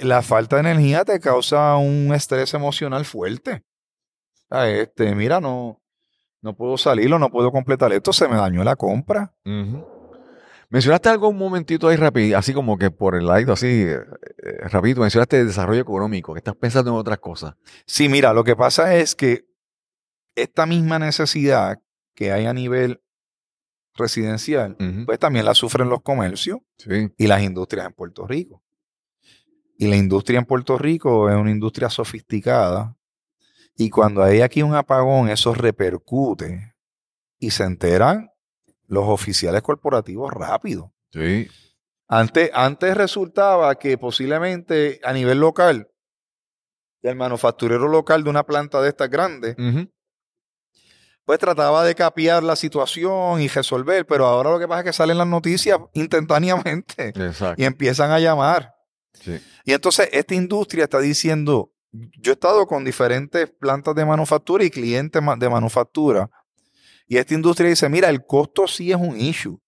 [0.00, 3.64] la falta de energía te causa un estrés emocional fuerte.
[4.48, 5.82] Este, mira, no,
[6.40, 9.34] no puedo salirlo, no puedo completar esto, se me dañó la compra.
[10.68, 14.00] Mencionaste algo un momentito ahí rápido, así como que por el lado, así, eh,
[14.42, 17.54] eh, rapidito, mencionaste el desarrollo económico, que estás pensando en otras cosas.
[17.86, 19.46] Sí, mira, lo que pasa es que
[20.34, 21.80] esta misma necesidad
[22.14, 23.00] que hay a nivel
[23.94, 28.62] residencial, pues también la sufren los comercios Sí, y las industrias en Puerto Rico.
[29.78, 32.96] Y la industria en Puerto Rico es una industria sofisticada.
[33.76, 36.74] Y cuando hay aquí un apagón, eso repercute
[37.38, 38.30] y se enteran
[38.88, 40.92] los oficiales corporativos rápido.
[41.12, 41.48] sí,
[42.08, 45.88] Antes, antes resultaba que posiblemente a nivel local,
[47.02, 49.56] el manufacturero local de una planta de estas grandes,
[51.24, 54.92] pues trataba de capear la situación y resolver, pero ahora lo que pasa es que
[54.92, 57.60] salen las noticias instantáneamente exacto.
[57.60, 58.74] y empiezan a llamar.
[59.12, 59.40] Sí.
[59.64, 64.70] Y entonces esta industria está diciendo, yo he estado con diferentes plantas de manufactura y
[64.70, 66.30] clientes de manufactura,
[67.06, 69.60] y esta industria dice, mira, el costo sí es un issue,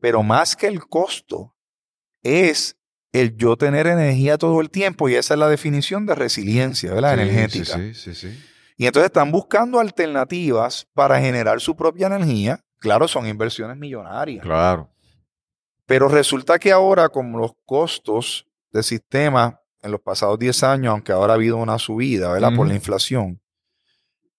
[0.00, 1.54] pero más que el costo
[2.22, 2.76] es
[3.12, 7.14] el yo tener energía todo el tiempo, y esa es la definición de resiliencia, ¿verdad?
[7.14, 7.74] Sí, Energética.
[7.76, 8.44] Sí, sí, sí, sí.
[8.76, 12.60] Y entonces están buscando alternativas para generar su propia energía.
[12.78, 14.42] Claro, son inversiones millonarias.
[14.42, 14.90] Claro.
[15.86, 21.12] Pero resulta que ahora, como los costos del sistema en los pasados 10 años, aunque
[21.12, 22.54] ahora ha habido una subida, ¿verdad?
[22.54, 23.40] Por la inflación,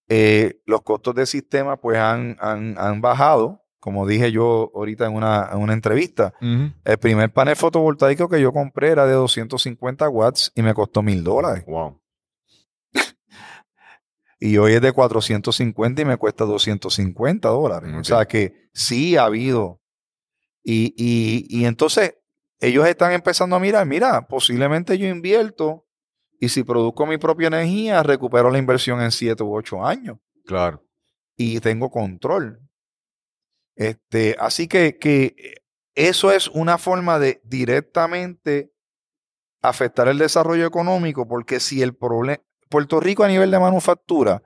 [0.09, 3.63] eh, los costos del sistema pues han, han, han bajado.
[3.79, 8.51] Como dije yo ahorita en una, en una entrevista, el primer panel fotovoltaico que yo
[8.51, 11.63] compré era de 250 watts y me costó mil dólares.
[11.67, 12.01] Wow.
[14.39, 17.91] Y hoy es de 450 y me cuesta 250 dólares.
[17.93, 18.03] O Ok.
[18.05, 19.81] sea que sí ha habido.
[20.63, 22.15] Y, y, y entonces
[22.59, 25.86] ellos están empezando a mirar, mira, posiblemente yo invierto
[26.39, 30.83] y si produzco mi propia energía, recupero la inversión en 7 u 8 años Claro.
[31.35, 32.59] y tengo control.
[33.75, 35.61] Este, así que, que
[35.95, 38.71] eso es una forma de directamente
[39.61, 44.43] afectar el desarrollo económico, porque si el problema, Puerto Rico a nivel de manufactura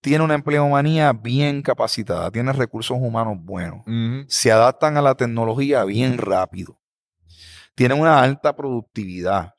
[0.00, 3.84] tiene una empleomanía bien capacitada, tiene recursos humanos buenos,
[4.28, 6.78] se adaptan a la tecnología bien rápido,
[7.74, 9.54] tienen una alta productividad.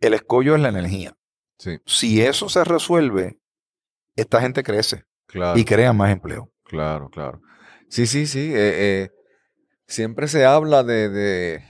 [0.00, 1.14] El escollo es la energía.
[1.58, 3.38] Sí, Si eso se resuelve,
[4.14, 5.58] esta gente crece claro.
[5.58, 6.50] y crea más empleo.
[6.64, 7.40] Claro, claro.
[7.88, 8.52] Sí, sí, sí.
[8.54, 9.10] eh, eh,
[9.86, 11.64] siempre se habla de, de-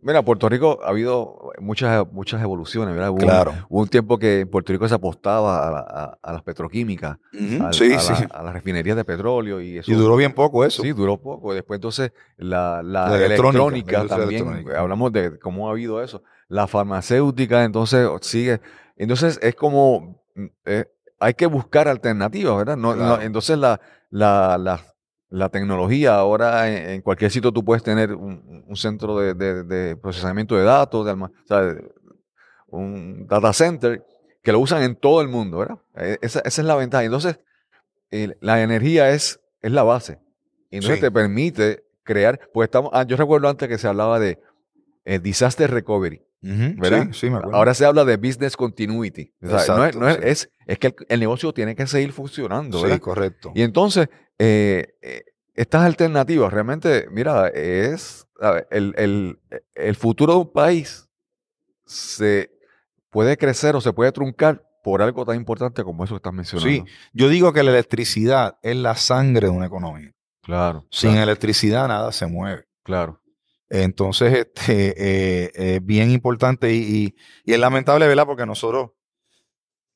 [0.00, 3.10] Mira, Puerto Rico ha habido muchas, muchas evoluciones, ¿verdad?
[3.10, 3.54] Hubo, un- Claro.
[3.68, 7.16] hubo un tiempo que en Puerto Rico se apostaba a, la- a- a las petroquímicas,
[7.32, 7.88] sí, a, sí.
[7.88, 9.90] la- a las refinerías de petróleo y eso.
[9.90, 10.82] Y duró bien poco eso.
[10.82, 11.52] Sí, duró poco.
[11.54, 12.80] Después entonces la,
[13.16, 14.80] electrónica, también, electrónica.
[14.80, 16.22] hablamos de cómo ha habido eso.
[16.48, 18.60] La farmacéutica entonces sigue.
[18.96, 20.84] Entonces es como, mm, eh,
[21.20, 22.76] hay que buscar alternativas, ¿verdad?
[22.76, 23.80] No, entonces la,
[24.10, 24.80] la, la,
[25.30, 29.62] la tecnología ahora en, en cualquier sitio tú puedes tener un, un centro de, de-
[29.64, 31.74] de procesamiento de datos, de o sea,
[32.68, 34.04] un data center
[34.42, 35.78] que lo usan en todo el mundo, ¿verdad?
[35.96, 37.04] Eh, Esa, esa es la ventaja.
[37.04, 37.38] Entonces,
[38.40, 40.18] la energía es, es la base.
[40.70, 41.02] Y entonces Sí.
[41.06, 44.38] te permite crear, pues estamos, ah, yo recuerdo antes que se hablaba de
[45.04, 47.56] eh, disaster recovery, Sí, sí, me acuerdo.
[47.56, 49.32] Ahora se habla de business continuity.
[49.42, 50.22] O sea, no es, no es, sí.
[50.24, 52.96] es, es que el, el negocio tiene que seguir funcionando, ¿verdad?
[52.96, 53.52] sí, correcto.
[53.54, 54.08] Y entonces,
[54.38, 55.22] eh, eh,
[55.54, 59.38] estas alternativas realmente, mira, es ver, el, el-
[59.74, 61.08] el futuro de un país
[61.86, 62.50] se
[63.10, 66.70] puede crecer o se puede truncar por algo tan importante como eso que estás mencionando.
[66.70, 70.12] Sí, yo digo que la electricidad es la sangre de una economía.
[70.42, 70.86] Claro.
[70.90, 72.64] Sin claro, electricidad nada se mueve.
[72.82, 73.20] claro.
[73.70, 77.14] Entonces, este, eh, es bien importante y, y-
[77.44, 78.24] y es lamentable, ¿verdad?
[78.26, 78.90] Porque nosotros,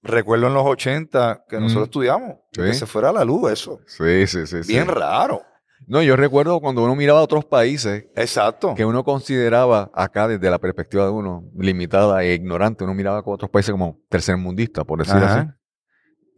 [0.02, 1.90] recuerdo en los 80 que nosotros Mm.
[1.90, 3.80] estudiamos, que se fuera la luz, eso.
[3.86, 4.62] Sí, sí, sí.
[4.64, 4.72] sí.
[4.72, 5.42] Bien raro.
[5.86, 8.74] No, yo recuerdo cuando uno miraba a otros países Exacto.
[8.76, 13.34] que uno consideraba acá desde la perspectiva de uno limitada e ignorante, uno miraba con
[13.34, 15.40] otros países como tercermundistas, por decirlo Ajá.
[15.40, 15.48] así,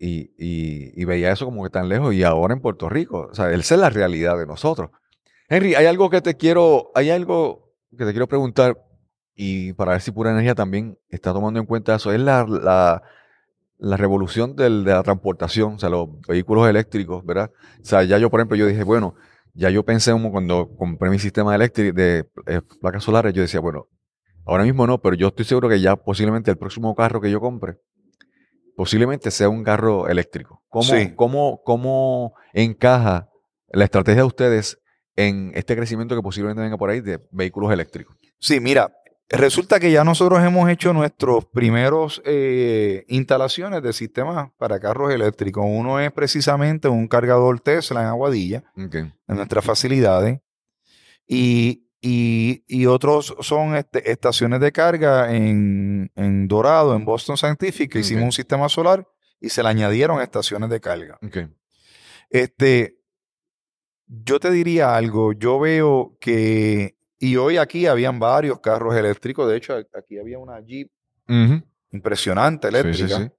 [0.01, 3.35] y, y- y veía eso como que tan lejos y ahora en Puerto Rico, o
[3.35, 4.91] sea, esa es la realidad de nosotros.
[5.49, 8.77] Henry, hay algo que te quiero, hay algo que te quiero preguntar
[9.35, 13.03] y para ver si Pura Energía también está tomando en cuenta eso, es la, la,
[13.79, 17.51] la revolución del- de la transportación, o sea, los vehículos eléctricos, ¿verdad?
[17.81, 19.15] O sea, ya yo, por ejemplo, yo dije, bueno,
[19.55, 23.61] ya yo pensé como cuando compré mi sistema eléctrico de eh, placas solares, yo decía,
[23.61, 23.89] bueno,
[24.47, 27.41] ahora mismo no, pero yo estoy seguro que ya posiblemente el próximo carro que yo
[27.41, 27.79] compre,
[28.77, 30.63] posiblemente sea un carro eléctrico.
[30.69, 31.13] ¿Cómo, Sí.
[31.15, 33.29] cómo, cómo encaja
[33.69, 34.79] la estrategia de ustedes
[35.17, 38.17] en este crecimiento que posiblemente venga por ahí de vehículos eléctricos?
[38.39, 38.93] Sí, mira,
[39.29, 45.65] resulta que ya nosotros hemos hecho nuestros primeros eh, instalaciones de sistemas para carros eléctricos.
[45.67, 48.65] Uno es precisamente un cargador Tesla en Aguadilla,
[49.29, 50.41] en nuestras facilidades.
[51.27, 57.91] Y, y- y otros son este, estaciones de carga en, en Dorado, en Boston Scientific,
[57.93, 59.09] que hicimos un sistema solar
[59.41, 61.19] y se le añadieron estaciones de carga.
[62.31, 62.99] Este,
[64.25, 69.57] yo te diría algo, yo veo que, y hoy aquí habían varios carros eléctricos, de
[69.57, 70.91] hecho aquí había una Jeep
[71.91, 73.17] impresionante Sí, sí, eléctrica.
[73.19, 73.31] sí.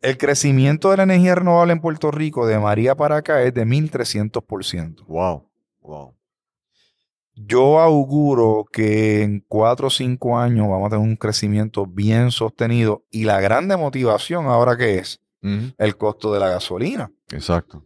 [0.00, 3.64] El crecimiento de la energía renovable en Puerto Rico de María para acá es de
[3.64, 5.04] 1300%.
[5.06, 5.48] Wow.
[5.80, 6.14] Wow.
[7.34, 13.04] Yo auguro que en cuatro o cinco años vamos a tener un crecimiento bien sostenido
[13.10, 17.10] y la grande motivación ahora que es el costo de la gasolina.
[17.32, 17.84] Exacto.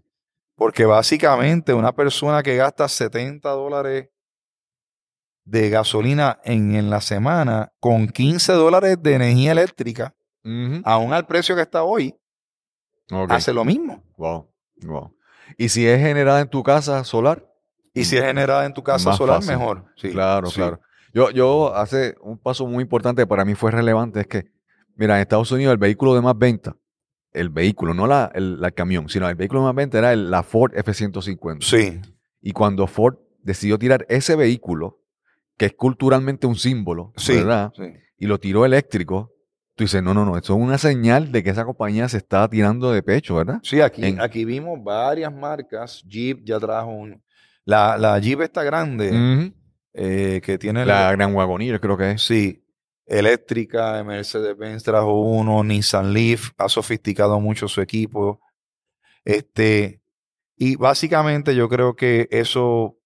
[0.58, 4.08] Porque básicamente una persona que gasta 70 dólares
[5.44, 10.14] de gasolina en, en la semana con 15 dólares de energía eléctrica,
[10.84, 12.14] aún al precio que está hoy,
[13.28, 14.02] hace lo mismo.
[14.16, 14.52] Wow.
[14.82, 15.14] Wow.
[15.56, 17.44] Y si es generada en tu casa solar,
[17.94, 19.56] Y si es generada en tu casa Más solar, fácil.
[19.56, 19.84] mejor.
[19.96, 20.56] Sí, claro, sí.
[20.56, 20.80] claro.
[21.14, 24.50] Yo, yo hace un paso muy importante para mí fue relevante, es que,
[24.96, 26.76] mira, en Estados Unidos el vehículo de más venta,
[27.32, 30.42] el vehículo, no la, el, la camión, sino el vehículo más venta era el- la
[30.42, 31.58] Ford F-150.
[31.64, 32.00] Sí,
[32.40, 35.00] Y cuando Ford decidió tirar ese vehículo,
[35.56, 37.34] que es culturalmente un símbolo, sí.
[37.36, 37.72] ¿verdad?
[37.76, 37.84] sí.
[38.18, 39.32] Y lo tiró eléctrico,
[39.74, 42.48] tú dices, no, no, no, esto es una señal de que esa compañía se está
[42.48, 43.60] tirando de pecho, ¿verdad?
[43.62, 46.02] Sí, aquí, En- aquí vimos varias marcas.
[46.06, 47.22] Jeep ya trajo un...
[47.64, 49.52] La, la Jeep está grande,
[49.92, 50.84] eh, que tiene...
[50.86, 52.22] La Gran Wagoneer creo que es.
[52.22, 52.64] Sí,
[53.08, 58.40] eléctrica, Mercedes-Benz trajo uno, Nissan Leaf ha sofisticado mucho su equipo.
[59.24, 60.00] Este,
[60.56, 62.98] y básicamente yo creo que eso,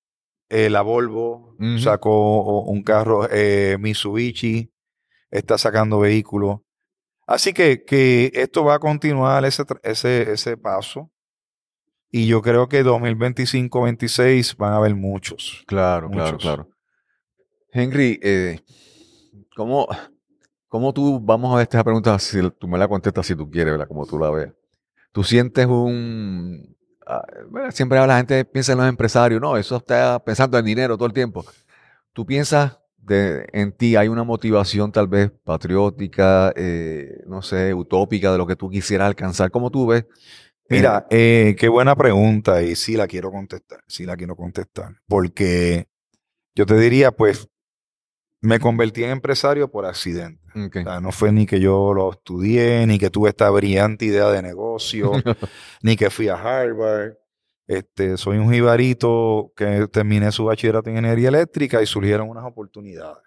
[0.48, 4.72] eh, la Volvo sacó un carro, eh, Mitsubishi
[5.30, 6.60] está sacando vehículos.
[7.26, 11.10] Así que, que esto va a continuar ese, ese, ese paso.
[12.10, 15.64] Y yo creo que 2025-26 van a haber muchos.
[15.66, 16.68] Claro, claro, claro.
[17.72, 18.60] Henry, eh,
[19.56, 19.88] ¿cómo,
[20.68, 23.72] cómo tú, vamos a ver esta pregunta, si tú me la contestas si tú quieres,
[23.72, 23.88] ¿verdad?
[23.88, 24.52] Como tú la veas.
[25.12, 26.76] Tú sientes un...
[27.06, 30.96] ah, bueno, siempre la gente piensa en los empresarios, no, eso está pensando en dinero
[30.96, 31.44] todo el tiempo.
[32.12, 38.32] Tú piensas de, en ti, hay una motivación tal vez patriótica, eh, no sé, utópica
[38.32, 39.50] de lo que tú quisieras alcanzar.
[39.50, 40.06] ¿Cómo tú ves?
[40.68, 45.86] Mira, eh, qué buena pregunta y sí la quiero contestar, sí la quiero contestar, porque
[46.54, 47.48] yo te diría, pues,
[48.42, 50.42] me convertí en empresario por accidente.
[50.80, 54.28] O sea, no fue ni que yo lo estudié, ni que tuve esta brillante idea
[54.30, 55.12] de negocio,
[55.82, 57.14] ni que fui a Harvard.
[57.66, 63.22] Este, soy un jibarito que terminé su bachillerato en ingeniería eléctrica y surgieron unas oportunidades.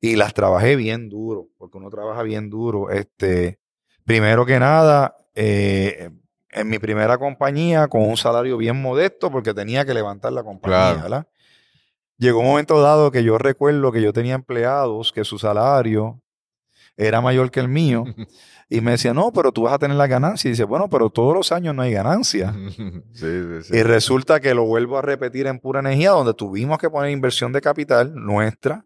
[0.00, 2.90] y las trabajé bien duro, porque uno trabaja bien duro.
[2.90, 3.58] Este,
[4.04, 6.10] primero que nada, eh,
[6.50, 10.76] en mi primera compañía, con un salario bien modesto, porque tenía que levantar la compañía,
[10.92, 11.02] Claro.
[11.02, 11.28] ¿verdad?
[12.18, 16.20] Llegó un momento dado que yo recuerdo que yo tenía empleados que su salario
[16.96, 18.04] era mayor que el mío,
[18.68, 20.48] y me decían, no, pero tú vas a tener la ganancia.
[20.48, 22.54] Y dice, bueno, pero todos los años no hay ganancia.
[22.68, 23.76] sí, sí, sí.
[23.76, 27.52] Y resulta que lo vuelvo a repetir en pura energía, donde tuvimos que poner inversión
[27.52, 28.84] de capital nuestra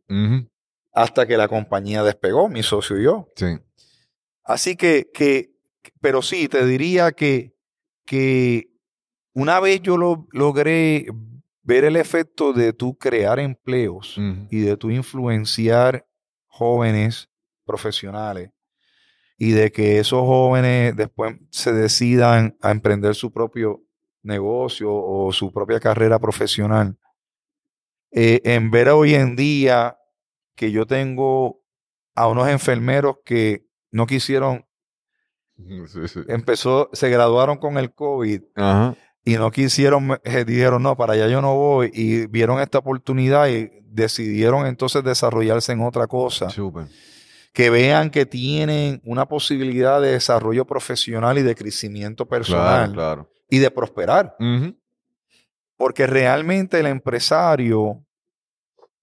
[0.92, 3.28] hasta que la compañía despegó, mi socio y yo.
[3.36, 3.58] Sí.
[4.42, 5.52] Así que, que
[6.00, 7.54] pero sí, te diría que,
[8.04, 8.70] que
[9.32, 11.06] una vez yo lo, logré
[11.68, 14.16] ver el efecto de tú crear empleos
[14.48, 16.06] y de tú influenciar
[16.46, 17.28] jóvenes
[17.66, 18.50] profesionales
[19.36, 23.84] y de que esos jóvenes después se decidan a emprender su propio
[24.22, 26.96] negocio o su propia carrera profesional.
[28.12, 29.98] Eh, en ver hoy en día
[30.56, 31.62] que yo tengo
[32.14, 34.64] a unos enfermeros que no quisieron,
[35.86, 36.20] Sí, sí.
[36.28, 38.96] empezó, se graduaron con el COVID Ajá.
[39.28, 43.46] Y no quisieron, eh, dijeron, no, para allá yo no voy, y vieron esta oportunidad
[43.48, 46.48] y decidieron entonces desarrollarse en otra cosa,
[47.52, 53.30] que vean que tienen una posibilidad de desarrollo profesional y de crecimiento personal Claro, claro.
[53.50, 54.34] y de prosperar.
[55.76, 58.06] Porque realmente el empresario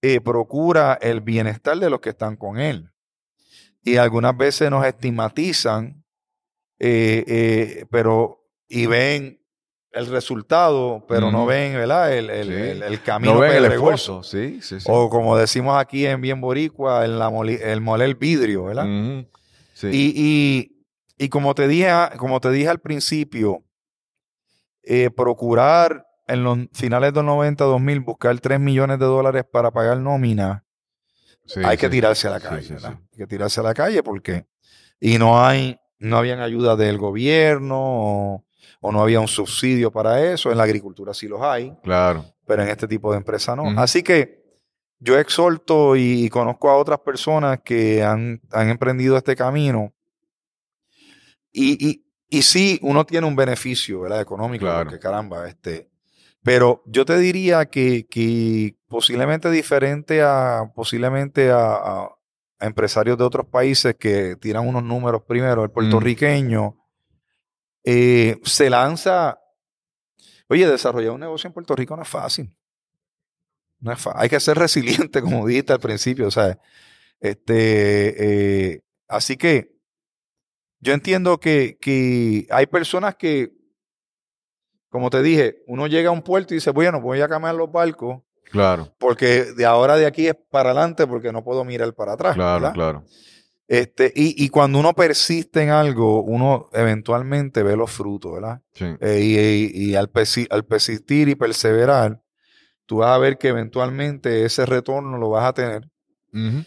[0.02, 2.90] eh, procura el bienestar de los que están con él.
[3.84, 6.04] Y algunas veces nos estigmatizan,
[6.80, 9.40] eh, eh, pero y ven
[9.96, 12.12] el resultado, pero no ven ¿verdad?
[12.12, 12.52] El, el- Sí.
[12.52, 14.22] el- el camino No ven el esfuerzo.
[14.22, 14.86] Sí, sí, sí.
[14.88, 18.84] O como decimos aquí en Bien Boricua, el, la moli- el moler vidrio, ¿verdad?
[19.74, 19.88] Sí.
[19.92, 20.72] Y, y-
[21.24, 23.62] y como te dije, como te dije al principio,
[24.82, 29.70] eh, procurar en los finales de los 90, 2000, buscar 3 millones de dólares para
[29.70, 30.64] pagar nómina,
[31.46, 32.94] Sí, hay que tirarse a la calle, sí, ¿verdad?
[32.98, 33.08] sí.
[33.12, 34.46] Hay que tirarse a la calle porque
[34.98, 38.45] y no hay, no habían ayuda del gobierno o,
[38.86, 40.50] o no había un subsidio para eso.
[40.50, 42.24] En la agricultura sí los hay, Claro.
[42.46, 43.64] pero en este tipo de empresas no.
[43.80, 44.44] Así que
[44.98, 49.92] yo exhorto y, conozco a otras personas que han, han emprendido este camino.
[51.52, 54.20] Y, y, y sí, uno tiene un beneficio ¿verdad?
[54.20, 54.84] económico, Claro.
[54.84, 55.90] porque caramba, este.
[56.42, 62.10] Pero yo te diría que, que posiblemente diferente a posiblemente a, a-
[62.58, 66.74] a empresarios de otros países que tiran unos números primero, el puertorriqueño
[67.86, 69.40] eh, se lanza.
[70.48, 72.54] Oye, desarrollar un negocio en Puerto Rico no es fácil.
[73.78, 76.30] No es Hay que ser resiliente, como dijiste al principio.
[76.30, 76.58] Sea,
[77.20, 79.76] este, eh, así que
[80.80, 83.52] yo entiendo que, que hay personas que,
[84.90, 87.70] como te dije, uno llega a un puerto y dice, bueno, voy a cambiar los
[87.70, 88.94] barcos Claro.
[88.98, 92.34] porque de ahora de aquí es para adelante porque no puedo mirar para atrás.
[92.34, 92.74] Claro, ¿verdad?
[92.74, 93.04] claro.
[93.68, 98.62] Este, y, y cuando uno persiste en algo, uno eventualmente ve los frutos, ¿verdad?
[98.74, 98.84] Sí.
[99.00, 99.38] Eh, y
[99.88, 102.22] y- y al, persi- al persistir y perseverar,
[102.86, 105.90] tú vas a ver que eventualmente ese retorno lo vas a tener.
[106.32, 106.64] Ujú.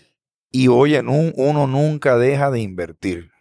[0.51, 3.31] Y oye, nu- uno nunca deja de invertir.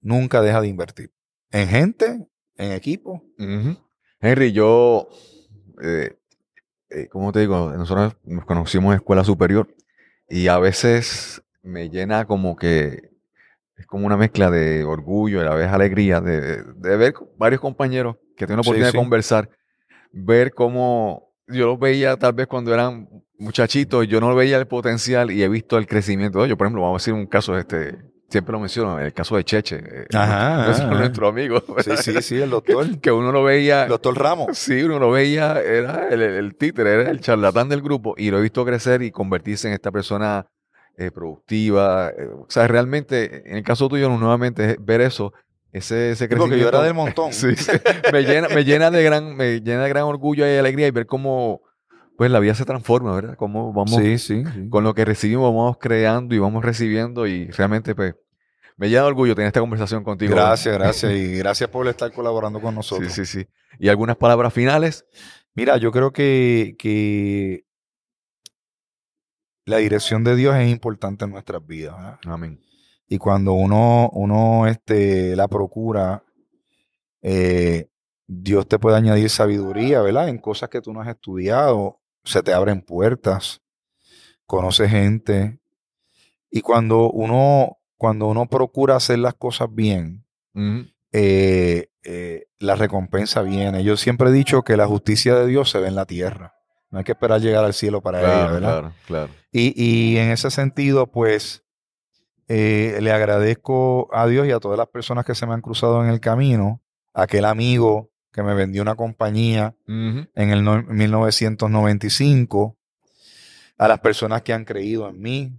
[0.00, 1.12] Nunca deja de invertir.
[1.50, 2.26] En gente,
[2.56, 3.24] en equipo.
[3.38, 3.78] Ujú.
[4.20, 5.08] Henry, yo,
[5.82, 6.18] eh,
[6.90, 7.72] eh, ¿cómo te digo?
[7.72, 9.74] Nosotros nos conocimos en escuela superior
[10.28, 13.10] y a veces me llena como que
[13.76, 17.60] es como una mezcla de orgullo y a la vez alegría de, de ver varios
[17.60, 18.96] compañeros que tengo la oportunidad sí.
[18.96, 19.50] de conversar,
[20.12, 23.08] ver cómo yo los veía tal vez cuando eran
[23.38, 26.46] muchachitos, yo no veía el potencial y he visto el crecimiento.
[26.46, 27.98] Yo, por ejemplo, vamos a decir un caso, este,
[28.28, 30.98] siempre lo menciono, el caso de Cheche, eh, Ajá, nuestro, ajá.
[30.98, 33.00] nuestro amigo, Sí, sí, sí, el doctor.
[33.00, 34.56] que uno lo veía El doctor Ramos.
[34.56, 38.30] Sí, uno lo veía, era el, el, el títere, era el charlatán del grupo y
[38.30, 40.46] lo he visto crecer y convertirse en esta persona
[40.96, 42.10] eh, productiva.
[42.10, 45.32] eh, o sea, realmente, en el caso tuyo, nuevamente, ver eso,
[45.72, 46.44] ese, ese Sí, crecimiento.
[46.44, 47.32] porque yo era del montón.
[47.32, 47.72] Sí, sí,
[48.12, 51.06] me, llena, me, llena de gran, me llena de gran orgullo y alegría y ver
[51.06, 51.60] cómo
[52.16, 53.36] pues la vida se transforma, ¿verdad?
[53.36, 54.68] Cómo vamos, Sí, sí, sí.
[54.68, 58.14] con lo que recibimos, vamos creando y vamos recibiendo y realmente, pues,
[58.76, 60.32] me llena de orgullo tener esta conversación contigo.
[60.32, 61.12] Gracias, gracias.
[61.12, 63.12] Y gracias por estar colaborando con Sí, nosotros.
[63.12, 63.46] sí, sí.
[63.80, 65.04] Y algunas palabras finales.
[65.56, 67.64] Mira, yo creo que, que
[69.64, 71.96] la dirección de Dios es importante en nuestras vidas.
[71.96, 72.18] ¿verdad?
[72.26, 72.60] Amén.
[73.08, 76.24] Y cuando uno, uno este, la procura,
[77.22, 77.88] eh,
[78.26, 80.28] Dios te puede añadir sabiduría, ¿verdad?
[80.28, 83.62] En cosas que tú no has estudiado, se te abren puertas,
[84.46, 85.58] conoces gente.
[86.50, 90.24] Y cuando uno, cuando uno procura hacer las cosas bien,
[91.12, 93.84] eh, eh, la recompensa viene.
[93.84, 96.54] Yo siempre he dicho que la justicia de Dios se ve en la tierra.
[96.94, 98.68] No hay que esperar llegar al cielo para ella, Claro, ¿verdad?
[98.70, 99.32] claro, claro.
[99.50, 101.64] Y, y en ese sentido, pues,
[102.46, 106.04] eh, le agradezco a Dios y a todas las personas que se me han cruzado
[106.04, 106.80] en el camino.
[107.12, 109.74] Aquel amigo que me vendió una compañía
[110.36, 112.76] en el no- 1995.
[113.76, 115.52] A las personas que han creído en mí.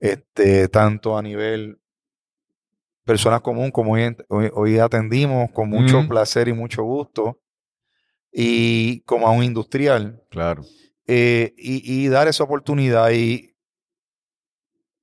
[0.00, 1.78] Este, tanto a nivel
[3.04, 7.38] personas común como hoy, hoy- hoy atendimos con mucho placer y mucho gusto.
[8.32, 10.62] Y como a un industrial Claro.
[11.06, 13.10] eh, y, y dar esa oportunidad.
[13.10, 13.54] Y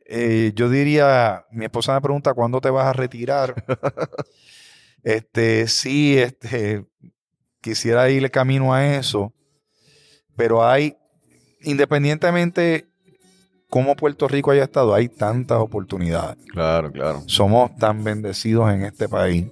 [0.06, 3.54] eh, yo diría, mi esposa me pregunta cuándo te vas a retirar.
[5.04, 6.86] este, sí, este,
[7.62, 9.34] quisiera ir el camino a eso,
[10.36, 10.98] pero hay,
[11.62, 12.88] independientemente
[13.70, 16.38] cómo Puerto Rico haya estado, hay tantas oportunidades.
[16.52, 17.22] Claro, claro.
[17.28, 19.46] Somos tan bendecidos en este país.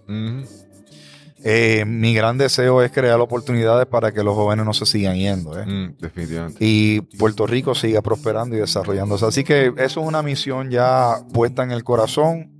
[1.49, 5.57] Eh, mi gran deseo es crear oportunidades para que los jóvenes no se sigan yendo.
[5.57, 5.65] ¿eh?
[5.65, 6.57] Mm, definitivamente.
[6.59, 9.25] y Puerto Rico siga prosperando y desarrollándose.
[9.25, 12.51] Así que eso es una misión ya puesta en el corazón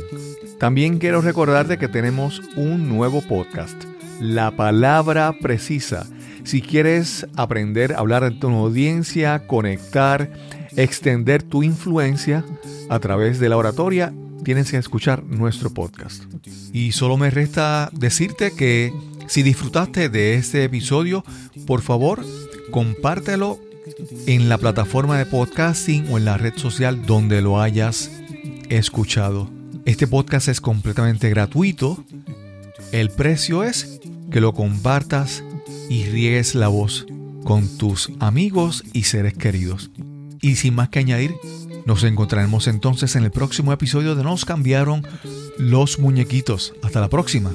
[0.61, 3.83] También quiero recordarte que tenemos un nuevo podcast,
[4.19, 6.05] La Palabra Precisa.
[6.43, 10.31] Si quieres aprender a hablar a tu audiencia, conectar,
[10.75, 12.45] extender tu influencia
[12.89, 16.25] a través de la oratoria, tienes que escuchar nuestro podcast.
[16.71, 18.93] Y solo me resta decirte que
[19.25, 21.23] si disfrutaste de este episodio,
[21.65, 22.23] por favor,
[22.69, 23.57] compártelo
[24.27, 28.11] en la plataforma de podcasting o en la red social donde lo hayas
[28.69, 29.60] escuchado.
[29.85, 32.03] Este podcast es completamente gratuito.
[32.91, 35.43] El precio es que lo compartas
[35.89, 37.07] y riegues la voz
[37.43, 39.89] con tus amigos y seres queridos.
[40.41, 41.33] Y sin más que añadir,
[41.85, 45.05] nos encontraremos entonces en el próximo episodio de Nos cambiaron
[45.57, 46.73] los muñequitos.
[46.83, 47.51] Hasta la próxima.